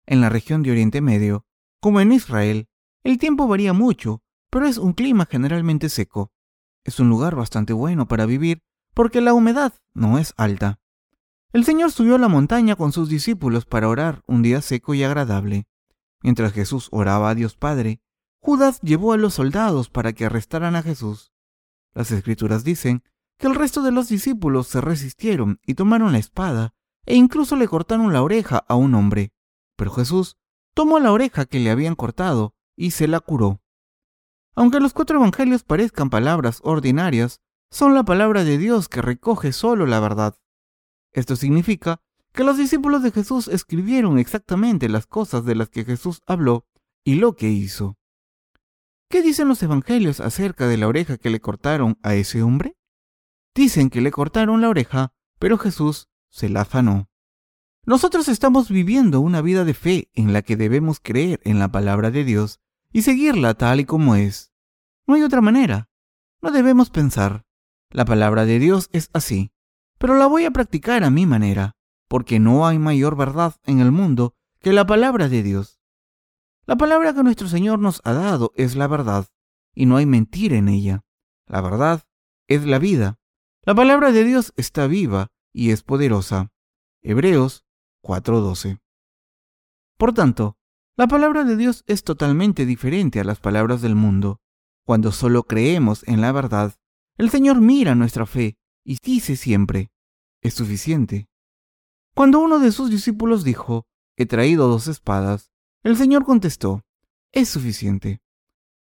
En 0.06 0.22
la 0.22 0.30
región 0.30 0.64
de 0.64 0.72
Oriente 0.72 1.02
Medio, 1.02 1.46
como 1.80 2.02
en 2.02 2.12
Israel, 2.12 2.68
el 3.04 3.18
tiempo 3.18 3.48
varía 3.48 3.74
mucho, 3.74 4.22
pero 4.50 4.66
es 4.66 4.78
un 4.78 4.94
clima 4.94 5.26
generalmente 5.26 5.90
seco. 5.90 6.32
Es 6.84 7.00
un 7.00 7.10
lugar 7.10 7.36
bastante 7.36 7.74
bueno 7.74 8.08
para 8.08 8.26
vivir 8.26 8.62
porque 8.94 9.22
la 9.22 9.34
humedad 9.34 9.74
no 9.94 10.18
es 10.18 10.34
alta. 10.38 10.80
El 11.52 11.66
Señor 11.66 11.92
subió 11.92 12.16
a 12.16 12.20
la 12.20 12.28
montaña 12.28 12.76
con 12.76 12.92
sus 12.92 13.10
discípulos 13.10 13.66
para 13.66 13.88
orar 13.88 14.24
un 14.28 14.42
día 14.42 14.62
seco 14.62 14.94
y 14.94 15.04
agradable. 15.04 15.68
Mientras 16.22 16.54
Jesús 16.54 16.90
oraba 16.92 17.30
a 17.30 17.36
Dios 17.36 17.56
Padre, 17.56 18.02
Judas 18.40 18.80
llevó 18.82 19.14
a 19.14 19.18
los 19.18 19.36
soldados 19.36 19.90
para 19.90 20.14
que 20.14 20.26
arrestaran 20.26 20.76
a 20.76 20.84
Jesús. 20.84 21.32
Las 21.94 22.12
escrituras 22.12 22.64
dicen 22.64 23.04
que 23.38 23.48
el 23.48 23.56
resto 23.56 23.82
de 23.82 23.92
los 23.92 24.10
discípulos 24.10 24.68
se 24.68 24.82
resistieron 24.82 25.60
y 25.66 25.74
tomaron 25.74 26.12
la 26.12 26.18
espada 26.18 26.74
e 27.10 27.16
incluso 27.16 27.56
le 27.56 27.68
cortaron 27.68 28.14
la 28.14 28.22
oreja 28.22 28.64
a 28.68 28.76
un 28.76 28.94
hombre. 28.94 29.34
Pero 29.76 29.90
Jesús 29.92 30.38
tomó 30.76 31.00
la 31.00 31.12
oreja 31.12 31.46
que 31.46 31.60
le 31.60 31.72
habían 31.72 31.96
cortado 31.96 32.54
y 32.78 32.92
se 32.92 33.08
la 33.08 33.20
curó. 33.20 33.62
Aunque 34.56 34.80
los 34.80 34.94
cuatro 34.94 35.18
evangelios 35.18 35.64
parezcan 35.64 36.12
palabras 36.12 36.60
ordinarias, 36.64 37.42
son 37.72 37.96
la 37.96 38.04
palabra 38.04 38.44
de 38.44 38.60
Dios 38.60 38.90
que 38.90 39.02
recoge 39.02 39.54
solo 39.54 39.88
la 39.88 40.00
verdad. 40.00 40.36
Esto 41.12 41.36
significa 41.36 42.00
que 42.32 42.44
los 42.44 42.58
discípulos 42.58 43.02
de 43.02 43.12
Jesús 43.12 43.48
escribieron 43.48 44.20
exactamente 44.20 44.88
las 44.88 45.08
cosas 45.08 45.46
de 45.46 45.56
las 45.56 45.70
que 45.70 45.86
Jesús 45.86 46.22
habló 46.28 46.68
y 47.04 47.16
lo 47.16 47.36
que 47.36 47.50
hizo. 47.50 47.98
¿Qué 49.10 49.24
dicen 49.24 49.48
los 49.48 49.64
evangelios 49.64 50.20
acerca 50.20 50.68
de 50.68 50.78
la 50.78 50.88
oreja 50.88 51.18
que 51.18 51.32
le 51.32 51.40
cortaron 51.40 51.98
a 52.04 52.14
ese 52.14 52.44
hombre? 52.44 52.78
Dicen 53.56 53.90
que 53.90 54.02
le 54.02 54.12
cortaron 54.12 54.62
la 54.62 54.70
oreja, 54.70 55.12
pero 55.40 55.58
Jesús 55.58 56.09
se 56.30 56.50
la 56.50 56.62
afanó. 56.62 57.10
Nosotros 57.86 58.28
estamos 58.28 58.70
viviendo 58.70 59.20
una 59.20 59.42
vida 59.42 59.66
de 59.66 59.74
fe 59.74 60.10
en 60.14 60.34
la 60.34 60.42
que 60.42 60.56
debemos 60.56 61.00
creer 61.00 61.40
en 61.44 61.60
la 61.60 61.72
palabra 61.72 62.12
de 62.12 62.24
Dios 62.24 62.60
y 62.92 63.02
seguirla 63.02 63.54
tal 63.56 63.80
y 63.80 63.86
como 63.86 64.16
es. 64.16 64.52
No 65.08 65.16
hay 65.16 65.24
otra 65.24 65.42
manera. 65.42 65.90
No 66.42 66.52
debemos 66.52 66.90
pensar, 66.90 67.46
la 67.90 68.06
palabra 68.06 68.46
de 68.46 68.60
Dios 68.60 68.90
es 68.94 69.10
así, 69.14 69.52
pero 69.98 70.18
la 70.18 70.28
voy 70.28 70.46
a 70.46 70.52
practicar 70.52 71.04
a 71.04 71.10
mi 71.10 71.26
manera, 71.26 71.76
porque 72.08 72.40
no 72.40 72.68
hay 72.68 72.80
mayor 72.80 73.18
verdad 73.18 73.56
en 73.66 73.80
el 73.80 73.92
mundo 73.92 74.36
que 74.60 74.72
la 74.72 74.86
palabra 74.86 75.28
de 75.28 75.44
Dios. 75.44 75.82
La 76.66 76.78
palabra 76.78 77.14
que 77.14 77.24
nuestro 77.24 77.48
Señor 77.48 77.80
nos 77.80 78.02
ha 78.04 78.14
dado 78.14 78.52
es 78.56 78.76
la 78.76 78.88
verdad, 78.88 79.28
y 79.74 79.88
no 79.88 79.98
hay 79.98 80.06
mentira 80.06 80.58
en 80.58 80.70
ella. 80.70 81.04
La 81.48 81.62
verdad 81.62 82.04
es 82.48 82.66
la 82.66 82.78
vida. 82.78 83.18
La 83.64 83.74
palabra 83.74 84.12
de 84.12 84.24
Dios 84.24 84.54
está 84.56 84.86
viva 84.86 85.32
y 85.54 85.72
es 85.72 85.84
poderosa. 85.84 86.52
Hebreos 87.02 87.66
4:12. 88.02 88.80
Por 89.98 90.14
tanto, 90.14 90.58
la 90.96 91.08
palabra 91.08 91.44
de 91.44 91.56
Dios 91.56 91.84
es 91.88 92.04
totalmente 92.04 92.66
diferente 92.66 93.20
a 93.20 93.24
las 93.24 93.40
palabras 93.40 93.82
del 93.82 93.96
mundo. 93.96 94.42
Cuando 94.86 95.12
solo 95.12 95.44
creemos 95.44 96.08
en 96.08 96.22
la 96.22 96.32
verdad, 96.32 96.76
el 97.18 97.30
Señor 97.30 97.62
mira 97.62 97.96
nuestra 97.96 98.26
fe 98.26 98.58
y 98.84 98.98
dice 99.04 99.36
siempre, 99.36 99.92
es 100.42 100.54
suficiente. 100.54 101.28
Cuando 102.16 102.40
uno 102.40 102.60
de 102.60 102.72
sus 102.72 102.90
discípulos 102.90 103.44
dijo, 103.44 103.86
he 104.18 104.26
traído 104.26 104.68
dos 104.68 104.88
espadas, 104.88 105.52
el 105.84 105.96
Señor 105.96 106.26
contestó, 106.26 106.84
es 107.32 107.50
suficiente. 107.50 108.22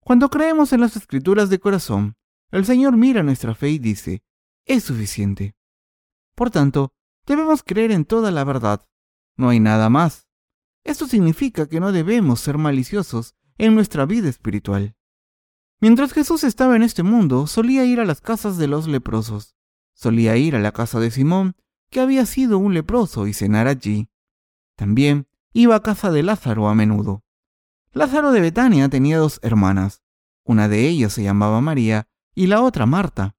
Cuando 0.00 0.30
creemos 0.30 0.72
en 0.72 0.80
las 0.80 0.96
escrituras 0.96 1.50
de 1.50 1.58
corazón, 1.58 2.16
el 2.50 2.64
Señor 2.64 2.96
mira 2.96 3.22
nuestra 3.22 3.54
fe 3.54 3.70
y 3.70 3.78
dice, 3.78 4.22
es 4.64 4.84
suficiente. 4.84 5.54
Por 6.36 6.50
tanto, 6.50 6.92
debemos 7.26 7.64
creer 7.64 7.90
en 7.90 8.04
toda 8.04 8.30
la 8.30 8.44
verdad. 8.44 8.86
No 9.36 9.48
hay 9.48 9.58
nada 9.58 9.90
más. 9.90 10.28
Esto 10.84 11.08
significa 11.08 11.66
que 11.66 11.80
no 11.80 11.90
debemos 11.90 12.40
ser 12.40 12.58
maliciosos 12.58 13.34
en 13.58 13.74
nuestra 13.74 14.06
vida 14.06 14.28
espiritual. 14.28 14.94
Mientras 15.80 16.12
Jesús 16.12 16.44
estaba 16.44 16.76
en 16.76 16.82
este 16.82 17.02
mundo, 17.02 17.46
solía 17.46 17.84
ir 17.84 18.00
a 18.00 18.04
las 18.04 18.20
casas 18.20 18.58
de 18.58 18.68
los 18.68 18.86
leprosos. 18.86 19.56
Solía 19.94 20.36
ir 20.36 20.54
a 20.54 20.60
la 20.60 20.72
casa 20.72 21.00
de 21.00 21.10
Simón, 21.10 21.56
que 21.90 22.00
había 22.00 22.26
sido 22.26 22.58
un 22.58 22.74
leproso, 22.74 23.26
y 23.26 23.32
cenar 23.32 23.66
allí. 23.66 24.10
También 24.76 25.26
iba 25.52 25.74
a 25.74 25.82
casa 25.82 26.10
de 26.10 26.22
Lázaro 26.22 26.68
a 26.68 26.74
menudo. 26.74 27.24
Lázaro 27.92 28.30
de 28.32 28.42
Betania 28.42 28.90
tenía 28.90 29.18
dos 29.18 29.40
hermanas. 29.42 30.02
Una 30.44 30.68
de 30.68 30.86
ellas 30.86 31.14
se 31.14 31.22
llamaba 31.22 31.62
María 31.62 32.08
y 32.34 32.46
la 32.46 32.60
otra 32.60 32.84
Marta. 32.84 33.36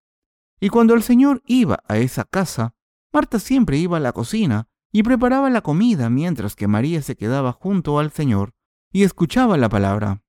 Y 0.60 0.70
cuando 0.70 0.96
el 0.96 1.04
Señor 1.04 1.44
iba 1.46 1.84
a 1.88 1.98
esa 2.00 2.24
casa, 2.24 2.74
Marta 3.17 3.39
siempre 3.39 3.80
iba 3.80 3.97
a 3.97 3.99
la 3.99 4.13
cocina 4.13 4.69
y 4.91 5.01
preparaba 5.01 5.49
la 5.49 5.62
comida 5.62 6.08
mientras 6.08 6.56
que 6.56 6.67
María 6.67 7.01
se 7.01 7.15
quedaba 7.15 7.51
junto 7.51 7.97
al 7.97 8.12
Señor 8.12 8.53
y 8.91 9.01
escuchaba 9.01 9.58
la 9.58 9.69
palabra. 9.69 10.21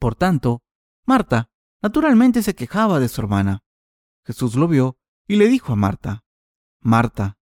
Por 0.00 0.16
tanto, 0.16 0.64
Marta 1.06 1.48
naturalmente 1.80 2.42
se 2.42 2.56
quejaba 2.56 2.98
de 2.98 3.08
su 3.08 3.20
hermana. 3.20 3.62
Jesús 4.24 4.56
lo 4.56 4.66
vio 4.66 4.98
y 5.28 5.36
le 5.36 5.46
dijo 5.46 5.72
a 5.72 5.76
Marta, 5.76 6.24
Marta, 6.80 7.38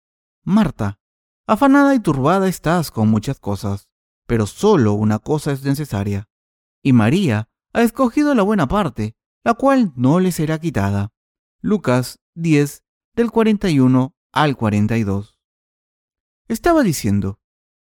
Marta, 0.45 1.01
afanada 1.49 1.93
y 1.97 1.99
turbada 1.99 2.47
estás 2.47 2.93
con 2.93 3.09
muchas 3.09 3.41
cosas, 3.41 3.89
pero 4.29 4.47
solo 4.47 4.93
una 4.93 5.19
cosa 5.19 5.51
es 5.51 5.65
necesaria. 5.65 6.29
Y 6.81 6.93
María 6.93 7.49
ha 7.73 7.83
escogido 7.83 8.37
la 8.37 8.45
buena 8.45 8.69
parte, 8.69 9.17
la 9.43 9.55
cual 9.55 9.93
no 9.97 10.21
le 10.21 10.31
será 10.31 10.61
quitada. 10.61 11.11
Lucas 11.61 12.21
10 12.37 12.85
del 13.15 13.31
41 13.31 14.15
al 14.33 14.57
42. 14.57 15.39
Estaba 16.49 16.83
diciendo, 16.83 17.41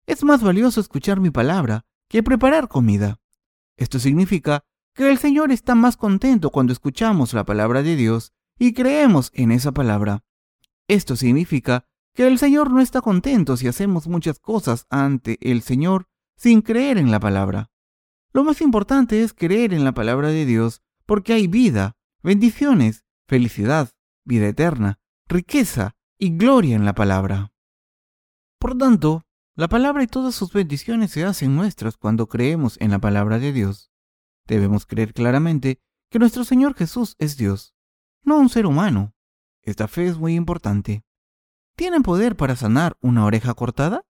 es 0.05 0.23
más 0.23 0.41
valioso 0.41 0.79
escuchar 0.79 1.19
mi 1.19 1.29
palabra 1.29 1.85
que 2.07 2.23
preparar 2.23 2.69
comida. 2.69 3.19
Esto 3.75 3.99
significa 3.99 4.63
que 4.93 5.09
el 5.09 5.17
Señor 5.17 5.51
está 5.51 5.75
más 5.75 5.97
contento 5.97 6.51
cuando 6.51 6.71
escuchamos 6.71 7.33
la 7.33 7.43
palabra 7.43 7.83
de 7.83 7.95
Dios 7.97 8.33
y 8.57 8.73
creemos 8.73 9.31
en 9.33 9.51
esa 9.51 9.73
palabra. 9.73 10.23
Esto 10.87 11.15
significa 11.17 11.85
que 12.13 12.25
el 12.25 12.39
Señor 12.39 12.71
no 12.71 12.79
está 12.79 13.01
contento 13.01 13.57
si 13.57 13.67
hacemos 13.67 14.07
muchas 14.07 14.39
cosas 14.39 14.85
ante 14.89 15.37
el 15.41 15.61
Señor 15.61 16.07
sin 16.37 16.61
creer 16.61 16.97
en 16.97 17.11
la 17.11 17.19
palabra. 17.19 17.71
Lo 18.31 18.43
más 18.45 18.61
importante 18.61 19.21
es 19.21 19.33
creer 19.33 19.73
en 19.73 19.83
la 19.83 19.91
palabra 19.91 20.29
de 20.29 20.45
Dios 20.45 20.81
porque 21.05 21.33
hay 21.33 21.47
vida, 21.47 21.97
bendiciones, 22.23 23.05
felicidad, 23.27 23.91
vida 24.23 24.47
eterna, 24.47 24.98
riqueza 25.29 25.95
y 26.17 26.35
gloria 26.35 26.75
en 26.75 26.85
la 26.85 26.93
palabra. 26.93 27.53
Por 28.57 28.77
tanto, 28.77 29.25
la 29.55 29.67
palabra 29.67 30.03
y 30.03 30.07
todas 30.07 30.33
sus 30.33 30.51
bendiciones 30.51 31.11
se 31.11 31.23
hacen 31.23 31.55
nuestras 31.55 31.97
cuando 31.97 32.27
creemos 32.27 32.77
en 32.81 32.91
la 32.91 32.99
palabra 32.99 33.37
de 33.37 33.53
Dios. 33.53 33.91
Debemos 34.47 34.87
creer 34.87 35.13
claramente 35.13 35.79
que 36.09 36.17
nuestro 36.17 36.43
Señor 36.43 36.73
Jesús 36.73 37.15
es 37.19 37.37
Dios, 37.37 37.75
no 38.23 38.37
un 38.37 38.49
ser 38.49 38.65
humano. 38.65 39.13
Esta 39.61 39.87
fe 39.87 40.07
es 40.07 40.17
muy 40.17 40.33
importante. 40.33 41.05
¿Tienen 41.75 42.01
poder 42.01 42.35
para 42.35 42.55
sanar 42.55 42.97
una 42.99 43.23
oreja 43.23 43.53
cortada? 43.53 44.05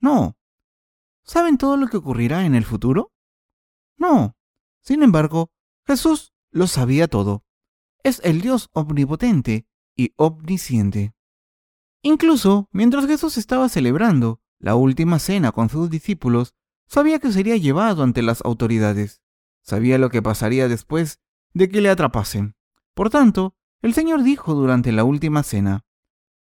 No. 0.00 0.36
¿Saben 1.22 1.56
todo 1.56 1.76
lo 1.76 1.86
que 1.86 1.98
ocurrirá 1.98 2.44
en 2.44 2.56
el 2.56 2.64
futuro? 2.64 3.12
No. 3.96 4.36
Sin 4.82 5.04
embargo, 5.04 5.52
Jesús 5.86 6.32
lo 6.50 6.66
sabía 6.66 7.06
todo. 7.06 7.44
Es 8.02 8.20
el 8.24 8.40
Dios 8.40 8.70
omnipotente 8.72 9.68
y 9.98 10.14
omnisciente. 10.16 11.12
Incluso 12.02 12.68
mientras 12.72 13.06
Jesús 13.06 13.36
estaba 13.36 13.68
celebrando 13.68 14.40
la 14.60 14.76
última 14.76 15.18
cena 15.18 15.52
con 15.52 15.68
sus 15.68 15.90
discípulos, 15.90 16.54
sabía 16.86 17.18
que 17.18 17.32
sería 17.32 17.56
llevado 17.56 18.04
ante 18.04 18.22
las 18.22 18.40
autoridades. 18.42 19.20
Sabía 19.60 19.98
lo 19.98 20.08
que 20.08 20.22
pasaría 20.22 20.68
después 20.68 21.20
de 21.52 21.68
que 21.68 21.80
le 21.80 21.90
atrapasen. 21.90 22.54
Por 22.94 23.10
tanto, 23.10 23.54
el 23.82 23.92
Señor 23.92 24.22
dijo 24.22 24.54
durante 24.54 24.92
la 24.92 25.04
última 25.04 25.42
cena, 25.42 25.84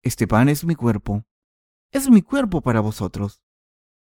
Este 0.03 0.27
pan 0.27 0.49
es 0.49 0.63
mi 0.63 0.75
cuerpo, 0.75 1.25
es 1.91 2.09
mi 2.09 2.21
cuerpo 2.21 2.61
para 2.61 2.79
vosotros. 2.79 3.41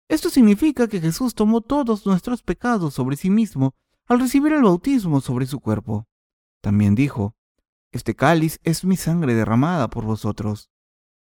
Esto 0.07 0.29
significa 0.29 0.87
que 0.87 1.01
Jesús 1.01 1.33
tomó 1.33 1.61
todos 1.61 2.05
nuestros 2.05 2.43
pecados 2.43 2.93
sobre 2.93 3.15
sí 3.15 3.29
mismo 3.29 3.73
al 4.05 4.19
recibir 4.19 4.53
el 4.53 4.63
bautismo 4.63 5.21
sobre 5.21 5.45
su 5.45 5.59
cuerpo. 5.59 6.07
También 6.61 6.93
dijo, 6.93 7.34
Este 7.95 8.13
cáliz 8.13 8.59
es 8.65 8.83
mi 8.83 8.97
sangre 8.97 9.35
derramada 9.35 9.89
por 9.89 10.03
vosotros. 10.03 10.69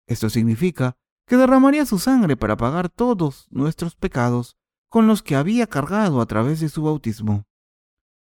Esto 0.06 0.28
significa 0.28 0.98
que 1.26 1.38
derramaría 1.38 1.86
su 1.86 1.98
sangre 1.98 2.36
para 2.36 2.58
pagar 2.58 2.90
todos 2.90 3.46
nuestros 3.48 3.96
pecados 3.96 4.58
con 4.90 5.06
los 5.06 5.22
que 5.22 5.34
había 5.34 5.66
cargado 5.66 6.20
a 6.20 6.26
través 6.26 6.60
de 6.60 6.68
su 6.68 6.82
bautismo. 6.82 7.46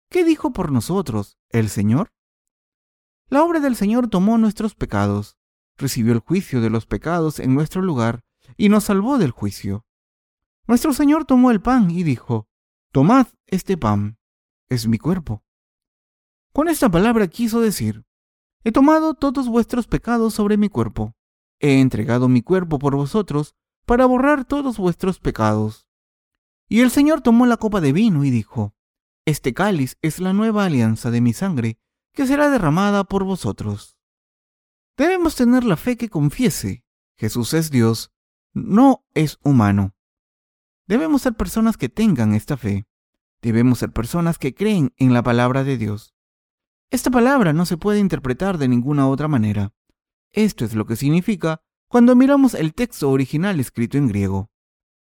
¿Qué 0.09 0.23
dijo 0.23 0.53
por 0.53 0.71
nosotros 0.71 1.39
el 1.49 1.67
Señor? 1.67 2.13
La 3.27 3.43
obra 3.43 3.59
del 3.59 3.75
Señor 3.75 4.07
tomó 4.07 4.37
nuestros 4.37 4.75
pecados, 4.75 5.35
recibió 5.75 6.13
el 6.13 6.19
juicio 6.19 6.61
de 6.61 6.69
los 6.69 6.85
pecados 6.85 7.37
en 7.37 7.53
nuestro 7.53 7.81
lugar 7.81 8.23
y 8.55 8.69
nos 8.69 8.85
salvó 8.85 9.17
del 9.17 9.31
juicio. 9.31 9.85
Nuestro 10.67 10.93
Señor 10.93 11.25
tomó 11.25 11.51
el 11.51 11.61
pan 11.61 11.91
y 11.91 12.03
dijo, 12.03 12.47
Tomad 12.93 13.27
este 13.47 13.75
pan, 13.75 14.19
es 14.69 14.87
mi 14.87 14.99
cuerpo. 14.99 15.43
Con 16.53 16.69
esta 16.69 16.89
palabra 16.89 17.27
quiso 17.27 17.59
decir, 17.59 18.05
He 18.63 18.71
tomado 18.71 19.13
todos 19.13 19.47
vuestros 19.47 19.87
pecados 19.87 20.33
sobre 20.33 20.57
mi 20.57 20.69
cuerpo, 20.69 21.15
he 21.59 21.79
entregado 21.79 22.27
mi 22.27 22.41
cuerpo 22.41 22.79
por 22.79 22.95
vosotros 22.95 23.55
para 23.85 24.05
borrar 24.05 24.45
todos 24.45 24.77
vuestros 24.77 25.19
pecados. 25.19 25.87
Y 26.69 26.81
el 26.81 26.91
Señor 26.91 27.21
tomó 27.21 27.45
la 27.45 27.57
copa 27.57 27.81
de 27.81 27.91
vino 27.91 28.23
y 28.23 28.29
dijo, 28.29 28.73
Este 29.25 29.53
cáliz 29.53 29.97
es 30.01 30.19
la 30.19 30.33
nueva 30.33 30.65
alianza 30.65 31.11
de 31.11 31.21
mi 31.21 31.33
sangre, 31.33 31.79
que 32.13 32.25
será 32.25 32.49
derramada 32.49 33.03
por 33.03 33.23
vosotros. 33.23 33.97
Debemos 34.97 35.35
tener 35.35 35.63
la 35.63 35.77
fe 35.77 35.97
que 35.97 36.09
confiese, 36.09 36.83
Jesús 37.17 37.53
es 37.53 37.71
Dios, 37.71 38.11
no 38.53 39.05
es 39.13 39.37
humano. 39.43 39.95
Debemos 40.87 41.21
ser 41.21 41.33
personas 41.33 41.77
que 41.77 41.89
tengan 41.89 42.33
esta 42.33 42.57
fe. 42.57 42.85
Debemos 43.41 43.79
ser 43.79 43.91
personas 43.91 44.37
que 44.37 44.53
creen 44.53 44.93
en 44.97 45.13
la 45.13 45.23
palabra 45.23 45.63
de 45.63 45.77
Dios. 45.77 46.13
Esta 46.91 47.09
palabra 47.09 47.53
no 47.53 47.65
se 47.65 47.77
puede 47.77 47.99
interpretar 47.99 48.57
de 48.57 48.67
ninguna 48.67 49.07
otra 49.07 49.29
manera. 49.29 49.73
Esto 50.33 50.65
es 50.65 50.75
lo 50.75 50.85
que 50.85 50.97
significa 50.97 51.61
cuando 51.87 52.17
miramos 52.17 52.53
el 52.53 52.73
texto 52.73 53.09
original 53.09 53.61
escrito 53.61 53.97
en 53.97 54.09
griego. 54.09 54.51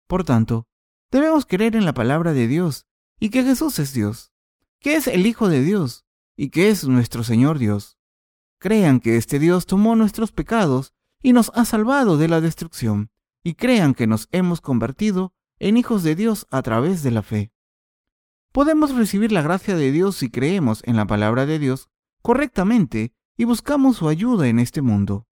Por 0.07 0.23
tanto, 0.23 0.67
debemos 1.09 1.47
creer 1.47 1.75
en 1.75 1.85
la 1.85 1.95
palabra 1.95 2.33
de 2.33 2.47
Dios 2.47 2.85
y 3.19 3.31
que 3.31 3.43
Jesús 3.43 3.79
es 3.79 3.91
Dios, 3.91 4.31
que 4.79 4.97
es 4.97 5.07
el 5.07 5.25
Hijo 5.25 5.49
de 5.49 5.63
Dios 5.63 6.05
y 6.37 6.51
que 6.51 6.69
es 6.69 6.87
nuestro 6.87 7.23
Señor 7.23 7.57
Dios. 7.57 7.97
Crean 8.59 8.99
que 8.99 9.17
este 9.17 9.39
Dios 9.39 9.65
tomó 9.65 9.95
nuestros 9.95 10.31
pecados 10.31 10.93
y 11.23 11.33
nos 11.33 11.51
ha 11.55 11.65
salvado 11.65 12.17
de 12.17 12.27
la 12.27 12.39
destrucción, 12.39 13.09
y 13.43 13.55
crean 13.55 13.95
que 13.95 14.05
nos 14.05 14.27
hemos 14.31 14.61
convertido 14.61 15.33
en 15.57 15.75
hijos 15.75 16.03
de 16.03 16.15
Dios 16.15 16.45
a 16.51 16.61
través 16.61 17.01
de 17.01 17.11
la 17.11 17.23
fe. 17.23 17.51
Podemos 18.51 18.95
recibir 18.95 19.31
la 19.31 19.41
gracia 19.41 19.75
de 19.75 19.91
Dios 19.91 20.15
si 20.15 20.29
creemos 20.29 20.81
en 20.85 20.95
la 20.95 21.05
palabra 21.05 21.45
de 21.45 21.59
Dios 21.59 21.89
correctamente 22.21 23.13
y 23.37 23.45
buscamos 23.45 23.97
su 23.97 24.09
ayuda 24.09 24.47
en 24.47 24.59
este 24.59 24.81
mundo. 24.81 25.27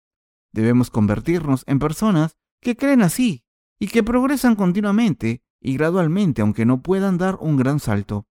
Debemos 0.52 0.90
convertirnos 0.90 1.64
en 1.68 1.80
personas 1.80 2.38
que 2.62 2.76
creen 2.76 3.02
así 3.02 3.46
y 3.80 3.88
que 3.88 4.04
progresan 4.04 4.56
continuamente 4.56 5.42
y 5.62 5.78
gradualmente 5.78 6.42
aunque 6.42 6.66
no 6.66 6.82
puedan 6.82 7.18
dar 7.18 7.38
un 7.40 7.58
gran 7.58 7.80
salto. 7.80 8.28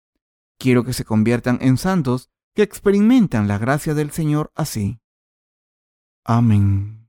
Quiero 0.57 0.83
que 0.83 0.93
se 0.93 1.03
conviertan 1.03 1.57
en 1.61 1.77
santos 1.77 2.29
que 2.53 2.63
experimentan 2.63 3.47
la 3.47 3.57
gracia 3.57 3.93
del 3.93 4.11
Señor 4.11 4.51
así. 4.55 4.99
Amén. 6.23 7.04